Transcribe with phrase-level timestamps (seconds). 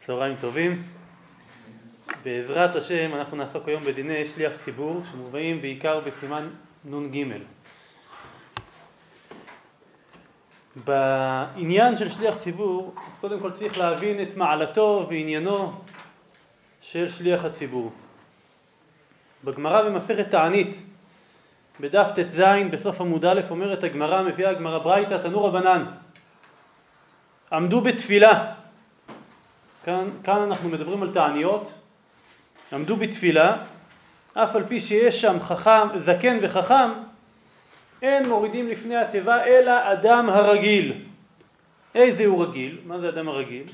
[0.00, 0.82] צהריים טובים.
[2.24, 6.48] בעזרת השם אנחנו נעסוק היום בדיני שליח ציבור שמובאים בעיקר בסימן
[6.84, 7.24] נ"ג.
[10.84, 15.72] בעניין של שליח ציבור, אז קודם כל צריך להבין את מעלתו ועניינו
[16.80, 17.92] של שליח הציבור.
[19.44, 20.82] בגמרא במסכת תענית,
[21.80, 25.84] בדף ט"ז בסוף עמוד א' אומרת הגמרא, מביאה הגמרא ברייתא, תנו רבנן,
[27.52, 28.59] עמדו בתפילה
[29.84, 31.74] כאן, כאן אנחנו מדברים על תעניות,
[32.72, 33.56] עמדו בתפילה,
[34.34, 36.90] אף על פי שיש שם חכם, זקן וחכם,
[38.02, 40.92] אין מורידים לפני התיבה אלא אדם הרגיל.
[41.94, 42.78] איזה הוא רגיל?
[42.86, 43.64] מה זה אדם הרגיל?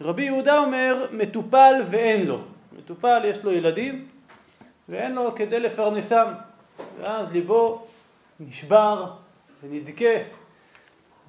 [0.00, 2.40] רבי יהודה אומר מטופל ואין לו.
[2.78, 4.06] מטופל יש לו ילדים
[4.88, 6.26] ואין לו כדי לפרנסם.
[7.00, 7.86] ואז ליבו
[8.40, 9.06] נשבר
[9.62, 10.14] ונדכה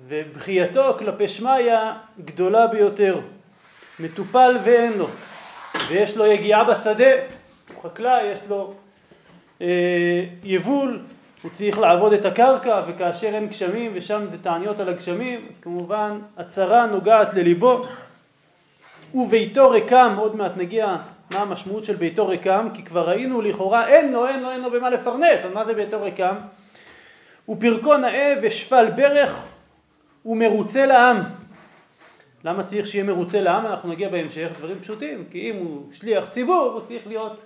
[0.07, 1.73] ובכייתו כלפי שמיא
[2.19, 3.21] גדולה ביותר.
[3.99, 5.07] מטופל ואין לו,
[5.87, 7.11] ויש לו יגיעה בשדה,
[7.73, 8.73] הוא חקלאי, יש לו
[9.61, 9.67] אה,
[10.43, 10.99] יבול,
[11.41, 16.19] הוא צריך לעבוד את הקרקע, וכאשר אין גשמים, ושם זה תעניות על הגשמים, אז כמובן
[16.37, 17.81] הצרה נוגעת לליבו.
[19.13, 20.95] וביתו ריקם, עוד מעט נגיע
[21.29, 24.71] מה המשמעות של ביתו ריקם, כי כבר ראינו לכאורה אין לו, אין לו, אין לו
[24.71, 26.35] במה לפרנס, אז מה זה ביתו ריקם?
[27.49, 29.47] ופרקו נאה ושפל ברך
[30.25, 31.17] ומרוצה לעם.
[32.43, 33.65] למה צריך שיהיה מרוצה לעם?
[33.65, 37.41] אנחנו נגיע בהמשך, דברים פשוטים, כי אם הוא שליח ציבור, הוא צריך להיות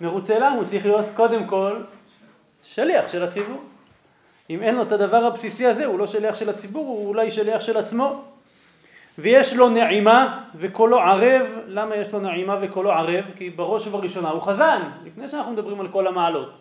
[0.00, 1.82] מרוצה לעם, הוא צריך להיות קודם כל
[2.62, 3.62] שליח של הציבור.
[4.50, 7.60] אם אין לו את הדבר הבסיסי הזה, הוא לא שליח של הציבור, הוא אולי שליח
[7.60, 8.24] של עצמו.
[9.18, 13.24] ויש לו נעימה וקולו ערב, למה יש לו נעימה וקולו ערב?
[13.36, 16.60] כי בראש ובראשונה הוא חזן, לפני שאנחנו מדברים על כל המעלות.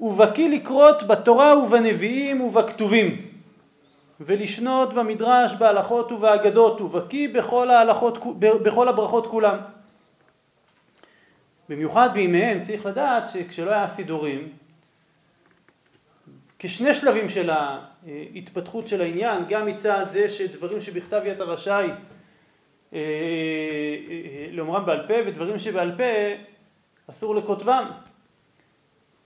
[0.00, 3.27] ובקיא לקרות בתורה ובנביאים ובכתובים.
[4.20, 9.58] ולשנות במדרש בהלכות ובאגדות ובקיא בכל ההלכות, בכל הברכות כולם.
[11.68, 14.48] במיוחד בימיהם צריך לדעת שכשלא היה סידורים
[16.58, 21.90] כשני שלבים של ההתפתחות של העניין, גם מצד זה שדברים שבכתב יד הרשאי
[22.92, 26.02] אה, אה, לאומרם בעל פה ודברים שבעל פה
[27.10, 27.90] אסור לכותבם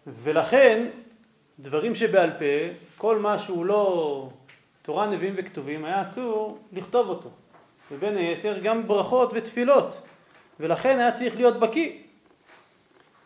[0.07, 0.87] ולכן
[1.59, 4.29] דברים שבעל פה כל מה שהוא לא
[4.83, 7.31] תורה, נביאים וכתובים, היה אסור לכתוב אותו.
[7.93, 10.03] ובין היתר גם ברכות ותפילות.
[10.61, 11.91] ולכן היה צריך להיות בקיא.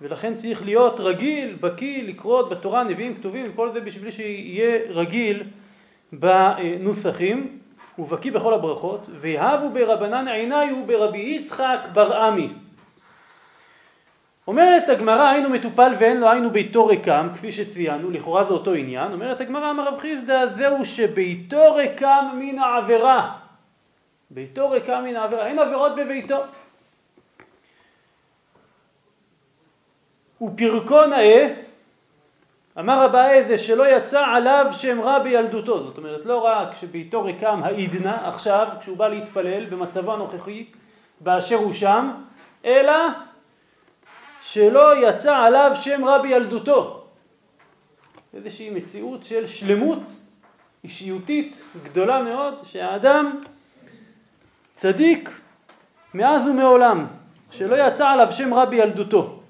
[0.01, 5.43] ולכן צריך להיות רגיל, בקיא, לקרות בתורה, נביאים, כתובים, וכל זה בשביל שיהיה רגיל
[6.13, 7.59] בנוסחים,
[7.99, 12.49] ובקיא בכל הברכות, ויהבו ברבנן עיניי וברבי יצחק בר עמי.
[14.47, 19.13] אומרת הגמרא היינו מטופל ואין לו היינו ביתו ריקם כפי שציינו לכאורה זה אותו עניין.
[19.13, 23.33] אומרת הגמרא אמר רב חיסדא זהו שביתו ריקם מן העבירה
[24.31, 25.47] ביתו ריקם מן העבירה.
[25.47, 26.43] אין עבירות בביתו
[30.43, 31.55] ופרקו נאה
[32.79, 37.61] אמר אביי זה שלא יצא עליו שם רע בילדותו זאת אומרת לא רק שביתו ריקם
[37.63, 40.67] העידנה עכשיו כשהוא בא להתפלל במצבו הנוכחי
[41.21, 42.11] באשר הוא שם
[42.65, 42.93] אלא
[44.47, 47.05] שלא יצא עליו שם רע בילדותו.
[48.35, 50.11] איזושהי מציאות של שלמות
[50.85, 53.41] אישיותית גדולה מאוד, שהאדם
[54.73, 55.41] צדיק
[56.15, 57.07] מאז ומעולם,
[57.51, 59.41] שלא יצא עליו שם רע בילדותו.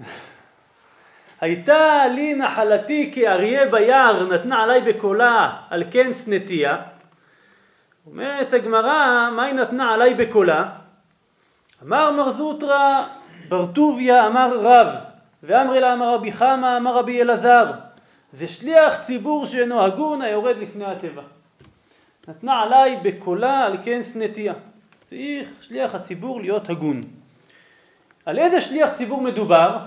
[1.40, 6.82] הייתה לי נחלתי כאריה ביער, נתנה עליי בקולה, על כן שנאתיה.
[8.06, 10.83] אומרת הגמרא, מה היא נתנה עליי בקולה?
[11.82, 13.06] אמר מר זוטרא
[13.48, 14.88] בר טוביה אמר רב
[15.42, 17.72] ואמרי לה אמר רבי חמא אמר רבי אלעזר
[18.32, 21.22] זה שליח ציבור שאינו הגון היורד לפני התיבה
[22.28, 24.54] נתנה עליי בקולה על כן שנאתיה
[24.92, 27.02] צריך שליח הציבור להיות הגון.
[28.26, 29.78] על איזה שליח ציבור מדובר?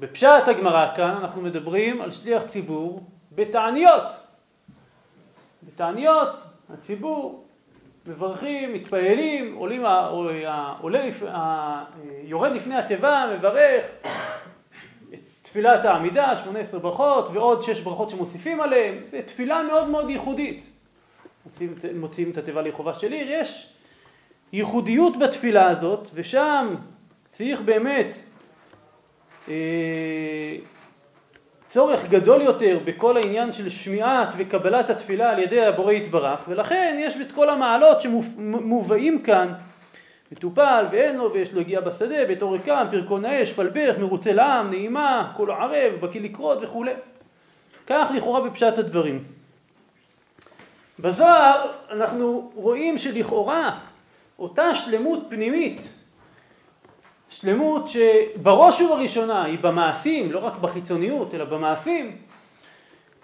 [0.00, 3.02] בפשט הגמרא כאן אנחנו מדברים על שליח ציבור
[3.32, 4.12] בתעניות.
[5.62, 7.41] בתעניות הציבור
[8.06, 9.86] מברכים, מתפללים, עולים,
[10.80, 11.10] עולה,
[12.24, 13.84] יורד לפני התיבה, מברך
[15.42, 20.66] תפילת העמידה, 18 ברכות ועוד 6 ברכות שמוסיפים עליהם, זו תפילה מאוד מאוד ייחודית.
[21.46, 23.72] מוציאים, מוציאים את התיבה לחובה של עיר, יש
[24.52, 26.74] ייחודיות בתפילה הזאת ושם
[27.30, 28.16] צריך באמת
[29.48, 30.56] אה,
[31.72, 37.16] צורך גדול יותר בכל העניין של שמיעת וקבלת התפילה על ידי הבורא יתברך ולכן יש
[37.16, 39.52] את כל המעלות שמובאים כאן
[40.32, 45.32] מטופל ואין לו ויש לו הגיעה בשדה, בתור ריקם, פרקו נאה, שפלבך, מרוצה לעם, נעימה,
[45.36, 46.92] כולו ערב, בקיא לקרות וכולי.
[47.86, 49.24] כך לכאורה בפשט הדברים.
[50.98, 53.78] בזוהר אנחנו רואים שלכאורה
[54.38, 55.88] אותה שלמות פנימית,
[57.32, 62.16] שלמות שבראש ובראשונה היא במעשים, לא רק בחיצוניות, אלא במעשים,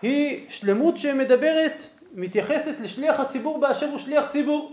[0.02, 1.84] היא שלמות שמדברת,
[2.14, 4.72] מתייחסת לשליח הציבור באשר הוא שליח ציבור.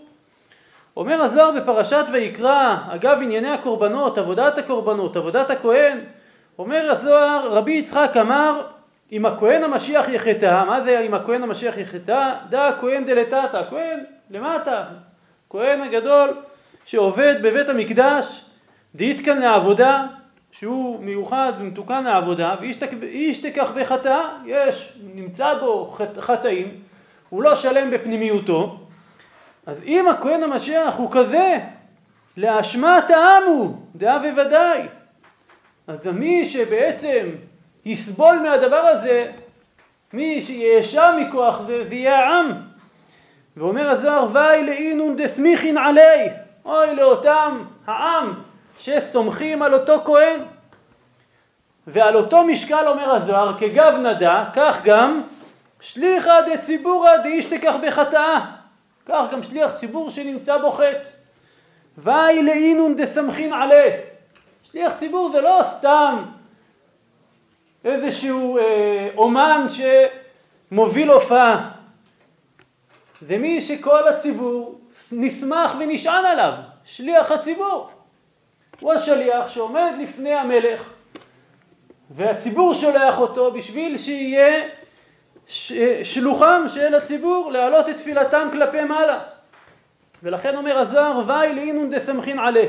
[0.97, 5.99] אומר הזוהר בפרשת ויקרא, אגב ענייני הקורבנות, עבודת הקורבנות, עבודת הכהן,
[6.59, 8.67] אומר הזוהר, רבי יצחק אמר,
[9.11, 12.33] אם הכהן המשיח יחטא, מה זה אם הכהן המשיח יחטא?
[12.49, 13.99] דא כהן דלתתא, כהן
[14.29, 14.83] למטה,
[15.49, 16.29] כהן הגדול
[16.85, 18.41] שעובד בבית המקדש,
[18.95, 20.05] דאית כאן לעבודה,
[20.51, 22.55] שהוא מיוחד ומתוקן לעבודה,
[22.99, 25.85] ואיש תקח בחטאה, יש, נמצא בו
[26.19, 26.81] חטאים,
[27.29, 28.79] הוא לא שלם בפנימיותו,
[29.65, 31.59] אז אם הכהן המשיח הוא כזה,
[32.37, 34.81] לאשמת העם הוא, דעה וודאי.
[35.87, 37.29] אז מי שבעצם
[37.85, 39.31] יסבול מהדבר הזה,
[40.13, 42.51] מי שיאשם מכוח זה, זה יהיה העם.
[43.57, 46.29] ואומר הזוהר, ואי לאינון דסמיכין עלי,
[46.65, 48.33] אוי לאותם העם
[48.77, 50.39] שסומכים על אותו כהן.
[51.87, 55.21] ועל אותו משקל אומר הזוהר, כגב נדע, כך גם
[55.79, 58.45] שליחא דציבורא דאישתכח בחטאה.
[59.05, 61.09] כך גם שליח ציבור שנמצא בו חטא.
[61.97, 63.91] ואי לאינון דסמכין עלי.
[64.63, 66.23] שליח ציבור זה לא סתם
[67.85, 69.65] איזשהו אה, אומן
[70.71, 71.71] שמוביל הופעה.
[73.21, 74.79] זה מי שכל הציבור
[75.11, 77.94] נסמך ונשען עליו, שליח הציבור.
[78.79, 80.89] הוא השליח שעומד לפני המלך
[82.09, 84.63] והציבור שולח אותו בשביל שיהיה
[86.03, 89.19] שלוחם של הציבור להעלות את תפילתם כלפי מעלה.
[90.23, 92.63] ולכן אומר הזוהר, ואי לאינון דסמכין עלה.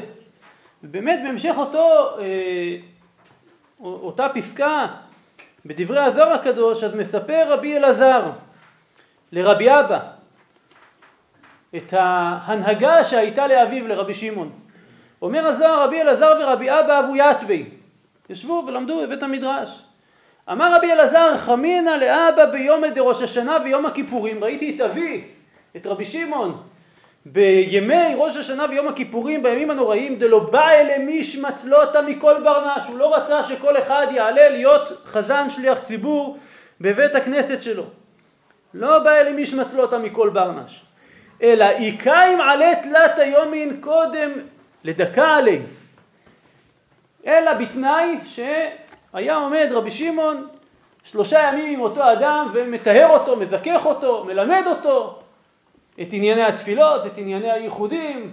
[0.85, 2.76] ובאמת בהמשך אותו, אה,
[3.81, 4.87] אותה פסקה
[5.67, 8.31] בדברי הזוהר הקדוש, אז מספר רבי אלעזר
[9.32, 10.00] לרבי אבא
[11.76, 14.65] את ההנהגה שהייתה לאביו לרבי שמעון.
[15.22, 17.64] אומר הזוהר רבי אלעזר ורבי אבא אבו יתווי
[18.30, 19.82] ישבו ולמדו בבית המדרש.
[20.52, 24.44] אמר רבי אלעזר חמינא לאבא ביום דראש השנה ויום הכיפורים.
[24.44, 25.24] ראיתי את אבי
[25.76, 26.62] את רבי שמעון
[27.26, 32.86] בימי ראש השנה ויום הכיפורים בימים הנוראים דלא בא אלה מישמצלותא מכל ברנש.
[32.88, 36.38] הוא לא רצה שכל אחד יעלה להיות חזן שליח ציבור
[36.80, 37.84] בבית הכנסת שלו.
[38.74, 40.82] לא בא אלה מישמצלותא מכל ברנש.
[41.42, 44.30] אלא איקיים עלה תלת היומין קודם
[44.86, 45.58] לדקה עלי
[47.26, 48.40] אלא בתנאי ש...
[49.12, 50.48] היה עומד רבי שמעון
[51.04, 55.18] שלושה ימים עם אותו אדם ומטהר אותו, מזכך אותו, מלמד אותו
[56.00, 58.32] את ענייני התפילות, את ענייני הייחודים,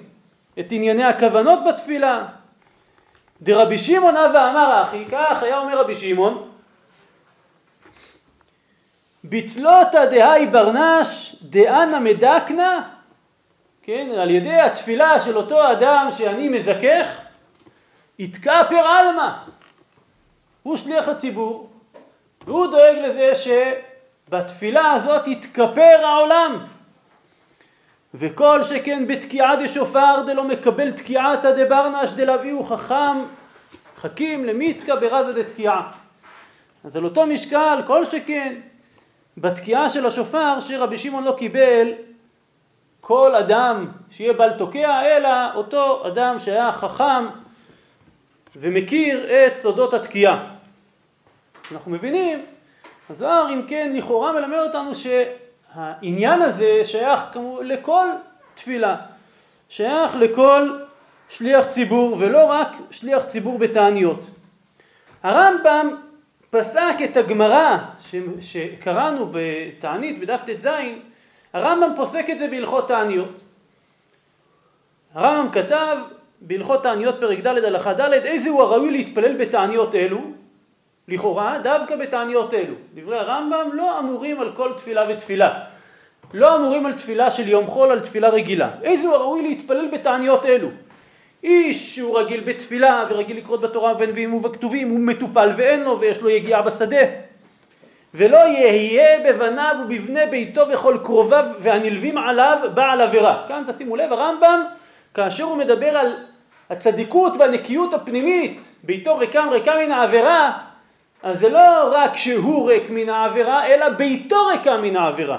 [0.59, 2.25] את ענייני הכוונות בתפילה.
[3.41, 6.49] דרבי שמעון אבא אמר אחי, כך היה אומר רבי שמעון,
[9.23, 12.89] בתלותא דהאי ברנש דאנה מדקנה,
[13.85, 17.17] כן, על ידי התפילה של אותו אדם שאני מזכך,
[18.19, 19.29] יתקע פר עלמא,
[20.63, 21.69] הוא שליח הציבור,
[22.45, 23.31] והוא דואג לזה
[24.29, 26.65] שבתפילה הזאת יתכפר העולם.
[28.13, 33.17] וכל שכן בתקיעה דשופר דלא מקבל תקיעתא דברנש דלאביהו חכם
[33.95, 35.91] חכים למיתקא ברזה דתקיעה.
[36.83, 38.55] אז על אותו משקל כל שכן
[39.37, 41.91] בתקיעה של השופר שרבי שמעון לא קיבל
[43.05, 47.27] כל אדם שיהיה בל תוקע אלא אותו אדם שהיה חכם
[48.55, 50.45] ומכיר את סודות התקיעה.
[51.71, 52.45] אנחנו מבינים,
[53.09, 58.07] הזוהר אם כן לכאורה מלמד אותנו שהעניין הזה שייך כמו לכל
[58.53, 58.97] תפילה,
[59.69, 60.79] שייך לכל
[61.29, 64.25] שליח ציבור ולא רק שליח ציבור בתעניות.
[65.23, 65.95] הרמב"ם
[66.49, 67.77] פסק את הגמרא
[68.39, 70.67] שקראנו בתענית בדף ט"ז,
[71.53, 73.41] הרמב"ם פוסק את זה בהלכות תעניות.
[75.13, 75.97] הרמב"ם כתב
[76.41, 80.21] בהלכות תעניות פרק ד' הלכה ד' איזה הוא הראוי להתפלל בתעניות אלו
[81.07, 82.73] לכאורה דווקא בתעניות אלו.
[82.93, 85.59] דברי הרמב"ם לא אמורים על כל תפילה ותפילה.
[86.33, 88.69] לא אמורים על תפילה של יום חול, על תפילה רגילה.
[88.83, 90.67] איזה הוא הראוי להתפלל בתעניות אלו?
[91.43, 96.29] איש שהוא רגיל בתפילה ורגיל לקרות בתורה ובנביאים ובכתובים, הוא מטופל ואין לו ויש לו
[96.29, 97.05] יגיעה בשדה.
[98.13, 103.43] ולא יהיה בבניו ובבני ביתו וכל קרוביו והנלווים עליו בעל עבירה.
[103.47, 104.63] כאן תשימו לב, הרמב"ם,
[105.13, 106.17] כאשר הוא מדבר על
[106.69, 110.51] הצדיקות והנקיות הפנימית, ביתו ריקם ריקם מן העבירה,
[111.23, 115.37] אז זה לא רק שהוא ריק מן העבירה, אלא ביתו ריקה מן העבירה.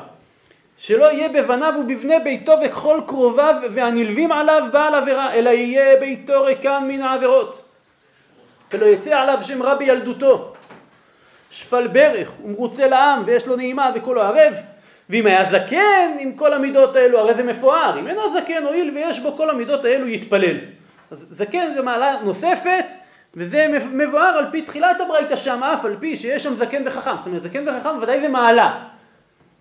[0.79, 6.85] שלא יהיה בבניו ובבני ביתו וכל קרוביו והנלווים עליו בעל עבירה, אלא יהיה ביתו ריקן
[6.89, 7.65] מן העבירות.
[8.73, 10.54] ולא יצא עליו שם רע בילדותו.
[11.51, 14.55] שפל ברך ומרוצה לעם ויש לו נעימה וכולו ערב,
[15.11, 17.99] ואם היה זקן עם כל המידות האלו, הרי זה מפואר.
[17.99, 20.57] אם אינו זקן, הואיל ויש בו כל המידות האלו, יתפלל.
[21.11, 22.93] אז זקן זה מעלה נוספת,
[23.35, 27.17] וזה מבואר על פי תחילת הברייתא שם, אף על פי שיש שם זקן וחכם.
[27.17, 28.85] זאת אומרת, זקן וחכם ודאי זה מעלה.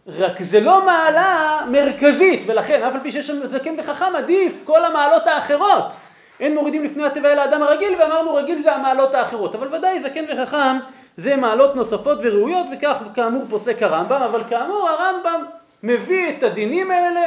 [0.08, 4.86] רק זה לא מעלה מרכזית, ולכן אף על פי שיש שם זקן וחכם, עדיף כל
[4.86, 5.94] המעלות האחרות.
[6.40, 9.56] אין מורידים לפני הטבע אל האדם הרגיל, ואמרנו רגיל זה המעלות האחרות.
[9.56, 10.78] אבל ודאי זקן וחכם
[11.18, 15.46] זה מעלות נוספות וראויות, וכך כאמור פוסק הרמב"ם, אבל כאמור הרמב"ם
[15.84, 17.22] מביא את הדינים האלה,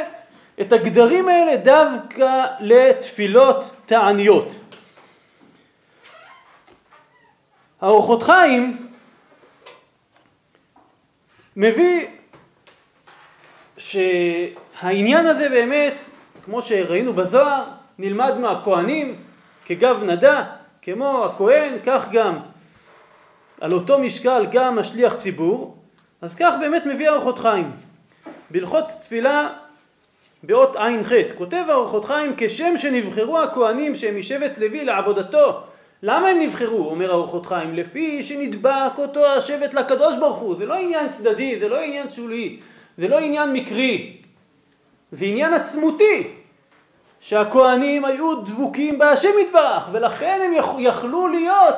[0.61, 4.53] את הגדרים האלה, דווקא לתפילות תעניות.
[7.81, 8.87] האורחות חיים
[11.55, 12.07] מביא
[13.77, 16.05] שהעניין הזה באמת,
[16.45, 17.63] כמו שראינו בזוהר,
[17.99, 19.15] נלמד מהכהנים
[19.65, 20.43] כגב נדה,
[20.81, 22.39] כמו הכהן, כך גם
[23.61, 25.75] על אותו משקל גם השליח ציבור,
[26.21, 27.71] אז כך באמת מביא ארוחות חיים.
[28.49, 29.49] בהלכות תפילה
[30.43, 35.61] באות ע"ח, כותב ארוחות חיים כשם שנבחרו הכהנים שהם משבט לוי לעבודתו
[36.03, 37.73] למה הם נבחרו, אומר ארוחות חיים?
[37.73, 42.59] לפי שנדבק אותו השבט לקדוש ברוך הוא, זה לא עניין צדדי, זה לא עניין שולי,
[42.97, 44.17] זה לא עניין מקרי,
[45.11, 46.27] זה עניין עצמותי,
[47.19, 51.75] שהכהנים היו דבוקים בהשם יתברך, ולכן הם יכלו להיות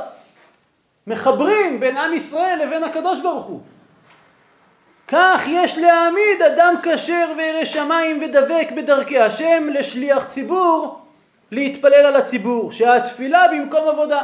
[1.10, 3.62] מחברים בין עם ישראל לבין הקדוש ברוך הוא.
[5.08, 11.02] כך יש להעמיד אדם כשר וירא שמיים ודבק בדרכי השם לשליח ציבור
[11.52, 14.22] להתפלל על הציבור, שהתפילה במקום עבודה.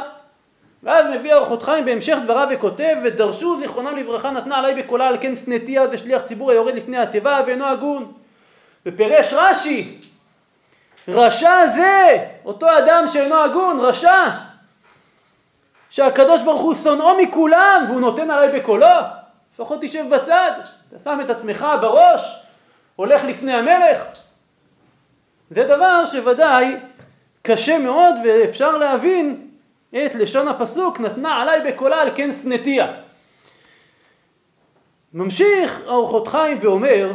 [0.82, 5.36] ואז מביא ארוחות חיים בהמשך דבריו וכותב ודרשו זיכרונם לברכה נתנה עליי בקולה על כן
[5.36, 8.12] שנאתיה זה שליח ציבור היורד לפני התיבה ואינו הגון.
[8.86, 9.98] ופירש רש"י
[11.08, 14.28] רשע זה אותו אדם שאינו הגון רשע
[15.90, 18.86] שהקדוש ברוך הוא שונאו מכולם והוא נותן עליי בקולו
[19.54, 20.52] לפחות תשב בצד
[20.88, 22.42] אתה שם את עצמך בראש
[22.96, 24.04] הולך לפני המלך
[25.50, 26.76] זה דבר שוודאי
[27.42, 29.48] קשה מאוד ואפשר להבין
[29.90, 32.92] את לשון הפסוק נתנה עליי בקולה על כן שנאתיה.
[35.12, 37.12] ממשיך ארוחות חיים ואומר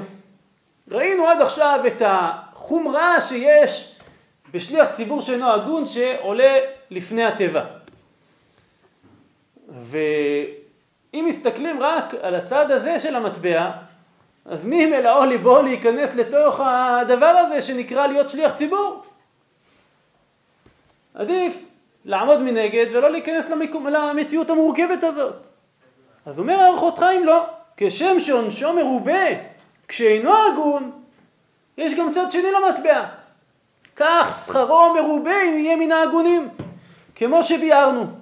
[0.92, 3.96] ראינו עד עכשיו את החומרה שיש
[4.54, 6.58] בשליח ציבור שאינו הגון שעולה
[6.92, 7.81] לפני הטבע.
[9.82, 13.72] ואם מסתכלים רק על הצד הזה של המטבע,
[14.46, 19.02] אז מי מלאו ליבו להיכנס לתוך הדבר הזה שנקרא להיות שליח ציבור?
[21.14, 21.64] עדיף
[22.06, 25.48] לעמוד מנגד ולא להיכנס למקום, למציאות המורכבת הזאת.
[26.26, 27.46] אז אומר האורחות חיים לא,
[27.78, 29.26] כשם שעונשו מרובה
[29.88, 30.92] כשאינו הגון,
[31.78, 33.06] יש גם צד שני למטבע.
[33.96, 36.50] כך שכרו מרובה אם יהיה מן ההגונים,
[37.16, 38.21] כמו שביארנו.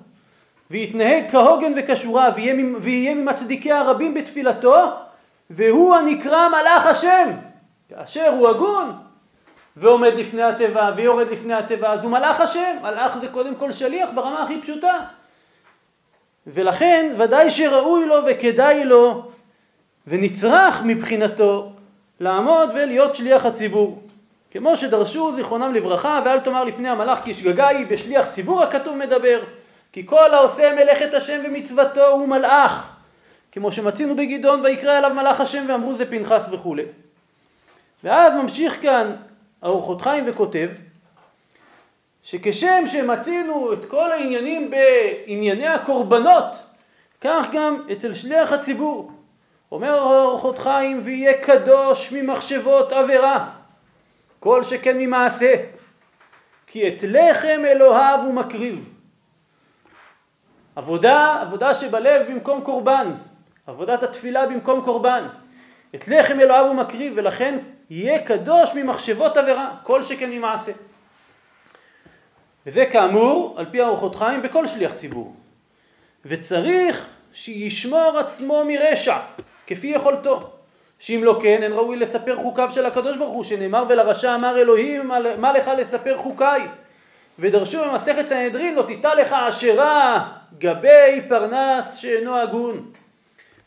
[0.72, 4.92] ויתנהג כהוגן וכשורה ויהיה, ממצדיקי הרבים בתפילתו,
[5.50, 7.30] והוא הנקרא מלאך השם.
[7.90, 8.94] כאשר הוא הגון,
[9.76, 14.10] ועומד לפני התיבה ויורד לפני התיבה, אז הוא מלאך השם, מלאך זה קודם כל שליח
[14.16, 14.98] ברמה הכי פשוטה.
[16.48, 19.32] ולכן ודאי שראוי לו וכדאי לו
[20.08, 21.72] ונצרך מבחינתו
[22.20, 24.02] לעמוד ולהיות שליח הציבור.
[24.52, 29.44] כמו שדרשו זיכרונם לברכה ואל תאמר לפני המלאך כי שגגה היא בשליח ציבור הכתוב מדבר
[29.92, 32.90] כי כל העושה מלאכת השם ומצוותו הוא מלאך.
[33.52, 36.86] כמו שמצינו בגדעון ויקרא אליו מלאך השם ואמרו זה פנחס וכולי.
[38.04, 39.16] ואז ממשיך כאן
[39.64, 40.70] ארוחות חיים וכותב
[42.24, 46.64] שכשם שמצינו את כל העניינים בענייני הקורבנות
[47.22, 49.12] כך גם אצל שליח הציבור.
[49.72, 53.50] אומר ארוחות חיים ויהיה קדוש ממחשבות עבירה
[54.40, 55.54] כל שכן ממעשה.
[56.68, 58.90] כי את לחם אלוהיו הוא מקריב
[60.80, 63.12] עבודה, עבודה שבלב במקום קורבן
[63.68, 65.28] עבודת התפילה במקום קורבן
[65.96, 67.56] את לחם אלוהיו הוא מקריב ולכן
[67.90, 70.72] יהיה קדוש ממחשבות עבירה, כל שכן ממעשה.
[72.66, 75.36] וזה כאמור, על פי ארוחות חיים, בכל שליח ציבור.
[76.26, 79.18] וצריך שישמור עצמו מרשע,
[79.68, 80.50] כפי יכולתו.
[81.00, 85.12] שאם לא כן, אין ראוי לספר חוקיו של הקדוש ברוך הוא, שנאמר ולרשע אמר אלוהים,
[85.38, 86.68] מה לך לספר חוקיי?
[87.40, 90.28] ודרשו במסכת סנהדרין, לא תיטע לך עשרה
[90.58, 92.92] גבי פרנס שאינו הגון.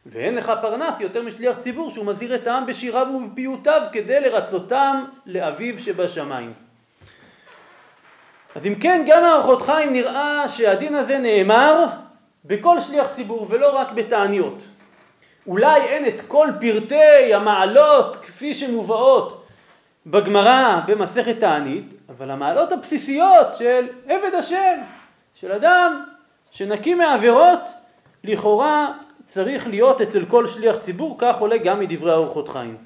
[0.07, 5.79] ואין לך פרנס יותר משליח ציבור שהוא מזהיר את העם בשיריו ובפיוטיו כדי לרצותם לאביו
[5.79, 6.52] שבשמיים.
[8.57, 11.87] אז אם כן, גם מערכות חיים נראה שהדין הזה נאמר
[12.45, 14.62] בכל שליח ציבור ולא רק בתעניות.
[15.47, 19.42] אולי אין את כל פרטי המעלות כפי שמובאות
[20.07, 24.79] בגמרא במסכת תענית, אבל המעלות הבסיסיות של עבד השם,
[25.35, 26.05] של אדם
[26.51, 27.71] שנקי מעבירות,
[28.25, 28.93] לכאורה
[29.25, 32.77] צריך להיות אצל כל שליח ציבור, כך עולה גם מדברי ארוחות חיים.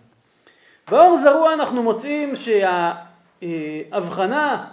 [0.90, 2.32] באור זרוע אנחנו מוצאים
[3.42, 4.64] שההבחנה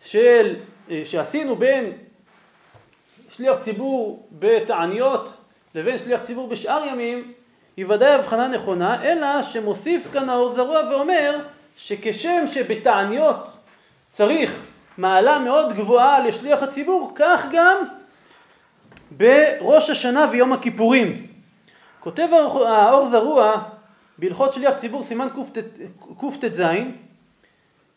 [0.00, 0.56] של,
[1.04, 1.92] שעשינו בין
[3.28, 5.36] שליח ציבור בתעניות
[5.74, 7.32] לבין שליח ציבור בשאר ימים
[7.76, 11.38] היא ודאי הבחנה נכונה, אלא שמוסיף כאן האור זרוע ואומר
[11.76, 13.56] שכשם שבתעניות
[14.10, 14.64] צריך
[14.98, 17.76] מעלה מאוד גבוהה לשליח הציבור, כך גם
[19.10, 21.26] בראש השנה ויום הכיפורים.
[22.00, 22.28] כותב
[22.66, 23.62] האור זרוע
[24.18, 25.28] בהלכות שליח ציבור סימן
[26.18, 26.62] קט"ז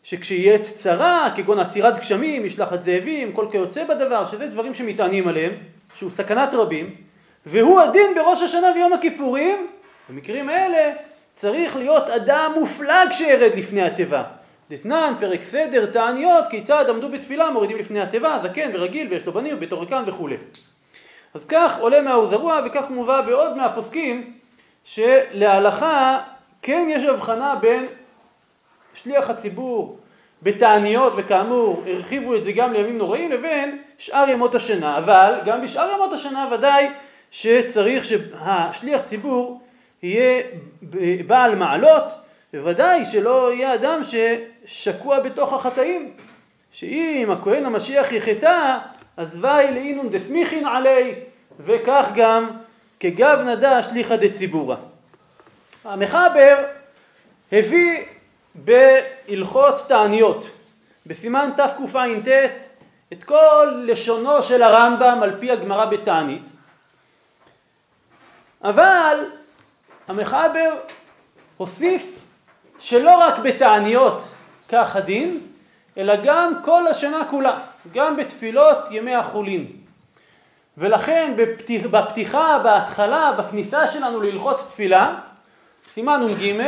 [0.02, 5.52] שכשיהיה צרה כגון עצירת גשמים, משלחת זאבים, כל כיוצא בדבר, שזה דברים שמטענים עליהם,
[5.94, 6.94] שהוא סכנת רבים,
[7.46, 9.66] והוא הדין בראש השנה ויום הכיפורים,
[10.08, 10.92] במקרים האלה
[11.34, 14.22] צריך להיות אדם מופלג שירד לפני התיבה.
[14.70, 19.56] דתנן, פרק סדר, תעניות, כיצד עמדו בתפילה, מורידים לפני התיבה, זקן ורגיל ויש לו בנים
[19.56, 20.36] ובתורקן וכולי.
[21.34, 24.32] אז כך עולה מהאוזרוע וכך מובא בעוד מהפוסקים
[24.84, 26.18] שלהלכה
[26.62, 27.86] כן יש הבחנה בין
[28.94, 29.98] שליח הציבור
[30.42, 35.90] בתעניות וכאמור הרחיבו את זה גם לימים נוראים לבין שאר ימות השנה אבל גם בשאר
[35.94, 36.90] ימות השנה ודאי
[37.30, 39.60] שצריך שהשליח ציבור
[40.02, 40.42] יהיה
[41.26, 42.12] בעל מעלות
[42.52, 46.12] בוודאי שלא יהיה אדם ששקוע בתוך החטאים
[46.72, 48.78] שאם הכהן המשיח יחטא
[49.16, 51.14] אז ואי לאינון דסמיכין עלי
[51.60, 52.50] וכך גם
[53.00, 54.76] כגב נדע שליחא דציבורא.
[55.84, 56.64] המחבר
[57.52, 58.04] הביא
[58.54, 60.50] בהלכות תעניות
[61.06, 62.28] בסימן תקע"ט
[63.12, 66.52] את כל לשונו של הרמב"ם על פי הגמרא בתענית
[68.64, 69.24] אבל
[70.08, 70.70] המחבר
[71.56, 72.24] הוסיף
[72.78, 74.28] שלא רק בתעניות
[74.68, 75.40] כך הדין
[75.98, 77.58] אלא גם כל השנה כולה
[77.92, 79.66] גם בתפילות ימי החולין
[80.78, 85.14] ולכן בפתיח, בפתיחה, בהתחלה, בכניסה שלנו להלכות תפילה,
[85.88, 86.64] סימן נ"ג,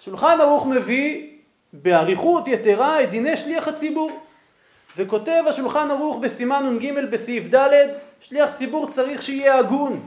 [0.00, 1.26] שולחן ערוך מביא
[1.72, 4.10] באריכות יתרה את דיני שליח הציבור.
[4.96, 7.70] וכותב השולחן ערוך בסימן נ"ג בסעיף ד',
[8.20, 10.00] שליח ציבור צריך שיהיה הגון.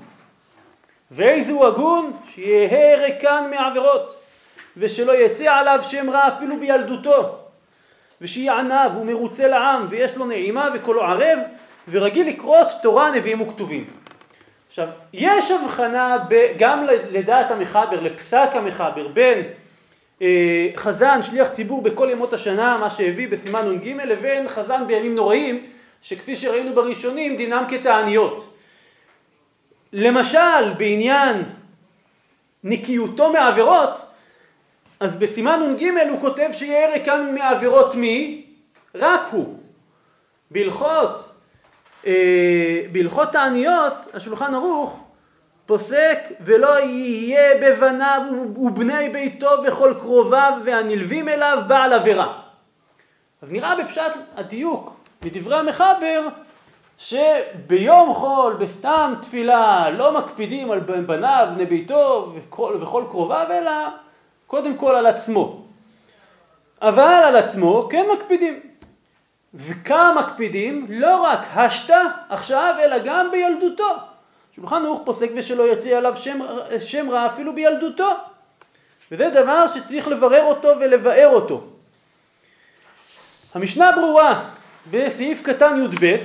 [1.12, 2.12] ואיזו הגון?
[2.30, 4.16] שיהיה ריקן מעבירות,
[4.78, 7.36] ושלא יצא עליו שם רע אפילו בילדותו,
[8.22, 11.40] ושיהיה עניו ומרוצה לעם, ויש לו נעימה וקולו ערב,
[11.88, 13.86] ורגיל לקרות תורה, נביאים וכתובים.
[14.68, 19.44] עכשיו, יש הבחנה ב, גם לדעת המחבר, לפסק המחבר, בין
[20.22, 25.66] אה, חזן, שליח ציבור בכל ימות השנה, מה שהביא בסימן נ"ג, לבין חזן בימים נוראים,
[26.02, 28.54] שכפי שראינו בראשונים, דינם כתעניות.
[29.94, 31.44] למשל, בעניין
[32.64, 34.06] נקיותו מעבירות,
[35.00, 38.46] אז בסימן נ"ג הוא כותב שיהיה ריקן מעבירות מי?
[38.96, 39.58] רק הוא.
[40.52, 41.32] בהלכות
[42.06, 45.00] אה, בהלכות תעניות השולחן ערוך
[45.66, 48.22] פוסק ולא יהיה בבניו
[48.56, 52.42] ובני ביתו וכל קרוביו והנלווים אליו בעל עבירה.
[53.42, 56.28] אז נראה בפשט הדיוק מדברי המחבר
[57.02, 63.72] שביום חול בסתם תפילה לא מקפידים על בניו, בני ביתו וכל, וכל קרוביו אלא
[64.48, 65.62] קודם כל על עצמו.
[66.82, 68.60] אבל על עצמו כן מקפידים.
[69.54, 73.96] וכמה מקפידים לא רק השתא עכשיו אלא גם בילדותו.
[74.56, 76.40] שולחן ערוך פוסק ושלא יצא עליו שם,
[76.80, 78.10] שם רע אפילו בילדותו.
[79.12, 81.64] וזה דבר שצריך לברר אותו ולבאר אותו.
[83.56, 84.44] המשנה ברורה
[84.92, 86.16] בסעיף קטן י"ב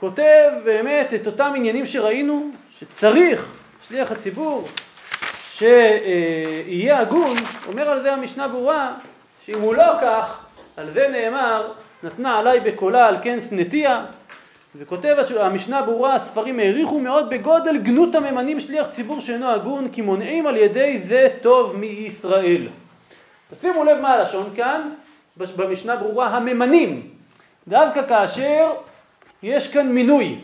[0.00, 3.52] כותב באמת את אותם עניינים שראינו שצריך
[3.88, 4.64] שליח הציבור
[5.50, 8.94] שיהיה הגון, אומר על זה המשנה ברורה
[9.44, 10.38] שאם הוא לא כך
[10.76, 14.04] על זה נאמר, נתנה עליי בקולה על כן שנאתיה,
[14.76, 20.46] וכותב המשנה ברורה, הספרים העריכו מאוד בגודל גנות הממנים שליח ציבור שאינו הגון, כי מונעים
[20.46, 22.68] על ידי זה טוב מישראל.
[23.50, 24.90] תשימו לב מה הלשון כאן,
[25.36, 27.10] במשנה ברורה, הממנים,
[27.68, 28.70] דווקא כאשר
[29.42, 30.38] יש כאן מינוי.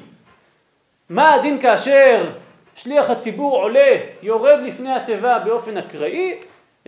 [1.09, 2.33] מה הדין כאשר
[2.75, 6.35] שליח הציבור עולה, יורד לפני התיבה באופן אקראי?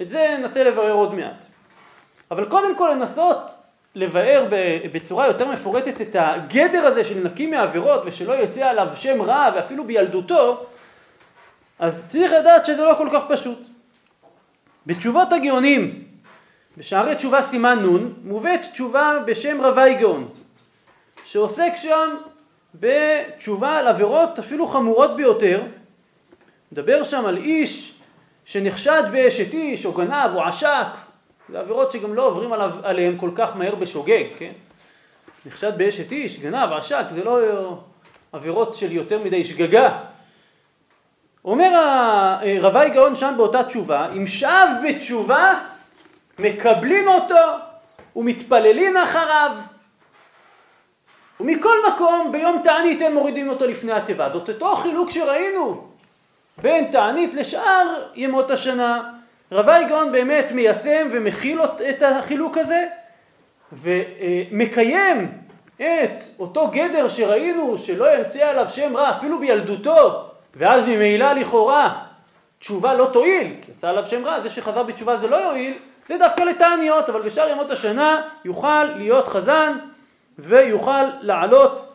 [0.01, 1.47] את זה ננסה לברר עוד מעט.
[2.31, 3.51] אבל קודם כל לנסות
[3.95, 4.47] לבאר
[4.93, 9.85] בצורה יותר מפורטת את הגדר הזה של נקי מעבירות ושלא יצא עליו שם רע ואפילו
[9.85, 10.67] בילדותו,
[11.79, 13.59] אז צריך לדעת שזה לא כל כך פשוט.
[14.87, 16.05] בתשובות הגאונים,
[16.77, 20.29] בשערי תשובה סימן נ', מובאת תשובה בשם רבי גאון,
[21.25, 22.17] שעוסק שם
[22.75, 25.63] בתשובה על עבירות אפילו חמורות ביותר,
[26.73, 27.95] מדבר שם על איש
[28.45, 30.87] שנחשד באשת איש או גנב או עשק
[31.49, 34.53] זה עבירות שגם לא עוברים עליו, עליהן כל כך מהר בשוגג, כן?
[35.47, 37.41] נחשד באשת איש, גנב, עשק, זה לא
[38.33, 39.99] עבירות של יותר מדי שגגה.
[41.45, 41.71] אומר
[42.61, 45.61] רבי גאון שם באותה תשובה, אם שב בתשובה,
[46.39, 47.45] מקבלים אותו
[48.17, 49.57] ומתפללים אחריו.
[51.41, 54.31] ומכל מקום ביום תענית אין מורידים אותו לפני התיבה.
[54.31, 55.87] זאת אותו חילוק שראינו
[56.63, 59.11] בין תענית לשאר ימות השנה.
[59.53, 62.87] רבי גאון באמת מיישם ומכיל את החילוק הזה
[63.73, 65.33] ומקיים
[65.77, 72.03] את אותו גדר שראינו שלא ימצא עליו שם רע אפילו בילדותו ואז ממילא לכאורה
[72.59, 75.75] תשובה לא תועיל, כי יצא עליו שם רע, זה שחזר בתשובה זה לא יועיל,
[76.09, 79.79] זה דווקא לתעניות, אבל בשאר ימות השנה יוכל להיות חזן
[80.39, 81.95] ויוכל לעלות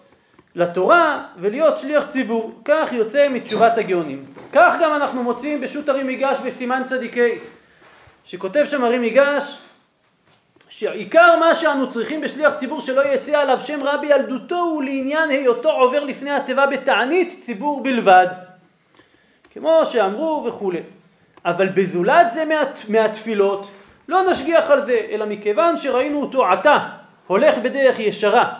[0.56, 2.62] לתורה ולהיות שליח ציבור.
[2.65, 4.25] כך יוצא מתשובת הגאונים.
[4.52, 7.32] כך גם אנחנו מוצאים בשו"ת הרי מיגש בסימן צדיקי,
[8.25, 9.60] שכותב שם הרי מיגש
[10.69, 15.71] שעיקר מה שאנו צריכים בשליח ציבור שלא יצא עליו שם רע בילדותו הוא לעניין היותו
[15.71, 18.28] עובר לפני התיבה בתענית ציבור בלבד.
[19.49, 20.82] כמו שאמרו וכולי.
[21.45, 23.71] אבל בזולת זה מה, מהתפילות
[24.08, 26.98] לא נשגיח על זה, אלא מכיוון שראינו אותו עתה
[27.29, 28.53] הולך בדרך ישרה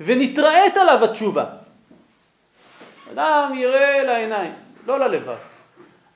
[0.00, 1.44] ונתרעת עליו התשובה.
[3.12, 4.52] אדם יראה לעיניים,
[4.86, 5.36] לא ללבב.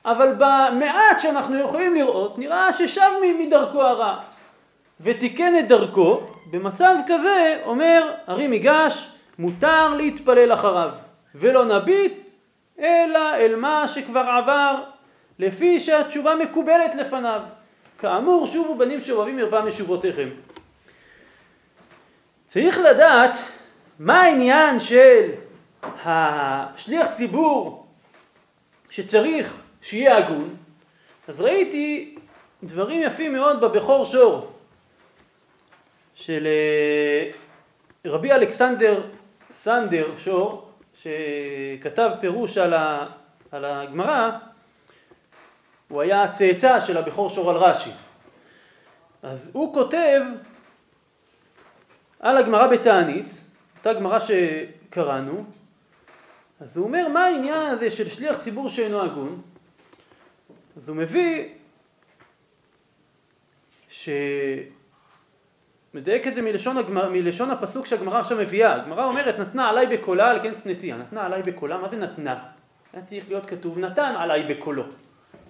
[0.05, 3.09] אבל במעט שאנחנו יכולים לראות נראה ששב
[3.39, 4.19] מדרכו הרע
[5.01, 9.09] ותיקן את דרכו, במצב כזה אומר הרי מיגש
[9.39, 10.91] מותר להתפלל אחריו
[11.35, 12.35] ולא נביט
[12.79, 14.75] אלא אל מה שכבר עבר
[15.39, 17.41] לפי שהתשובה מקובלת לפניו.
[17.99, 20.29] כאמור שובו בנים שובבים מרבה משובותיכם.
[22.51, 23.37] צריך לדעת
[23.99, 25.31] מה העניין של
[25.83, 27.85] השליח ציבור
[28.89, 30.55] שצריך שיהיה הגון.
[31.27, 32.15] אז ראיתי
[32.63, 34.51] דברים יפים מאוד בבכור שור
[36.15, 37.31] של אה,
[38.11, 39.03] רבי אלכסנדר
[39.53, 43.05] סנדר שור שכתב פירוש על, ה,
[43.51, 44.29] על הגמרא,
[45.87, 47.91] הוא היה הצאצא של הבכור שור על רש"י.
[49.23, 50.21] אז הוא כותב
[52.21, 53.41] על הגמרא בתענית,
[53.77, 55.45] אותה גמרא שקראנו,
[56.59, 59.41] אז הוא אומר מה העניין הזה של שליח ציבור שאינו הגון,
[60.77, 61.49] אז הוא מביא
[63.89, 64.09] ש...
[65.93, 68.75] מדייק את זה מלשון, הגמר, מלשון הפסוק שהגמרא עכשיו מביאה.
[68.75, 70.97] הגמרא אומרת נתנה עליי בקולה על כן שנאתיה.
[70.97, 72.43] נתנה עליי בקולה, מה זה נתנה?
[72.93, 74.83] היה צריך להיות כתוב נתן עליי בקולו.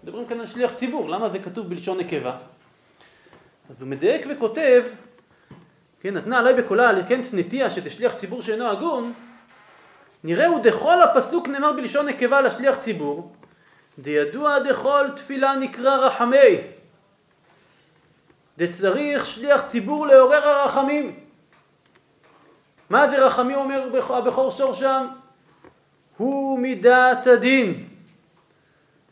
[0.04, 2.38] מדברים כאן על שליח ציבור, למה זה כתוב בלשון נקבה?
[3.70, 4.84] אז הוא מדייק וכותב,
[6.02, 9.14] כן, נתנה עליי בקולה על כן שנאתיה שתשליח ציבור שאינו הגון,
[10.24, 13.36] נראהו דכל הפסוק נאמר בלשון נקבה לשליח ציבור,
[14.00, 16.58] דידוע דכל תפילה נקרא רחמי.
[18.58, 21.20] דצריך שליח ציבור לעורר הרחמים.
[22.90, 25.08] מה זה רחמים אומר הבכור שור שם?
[26.18, 27.86] הוא מידת הדין.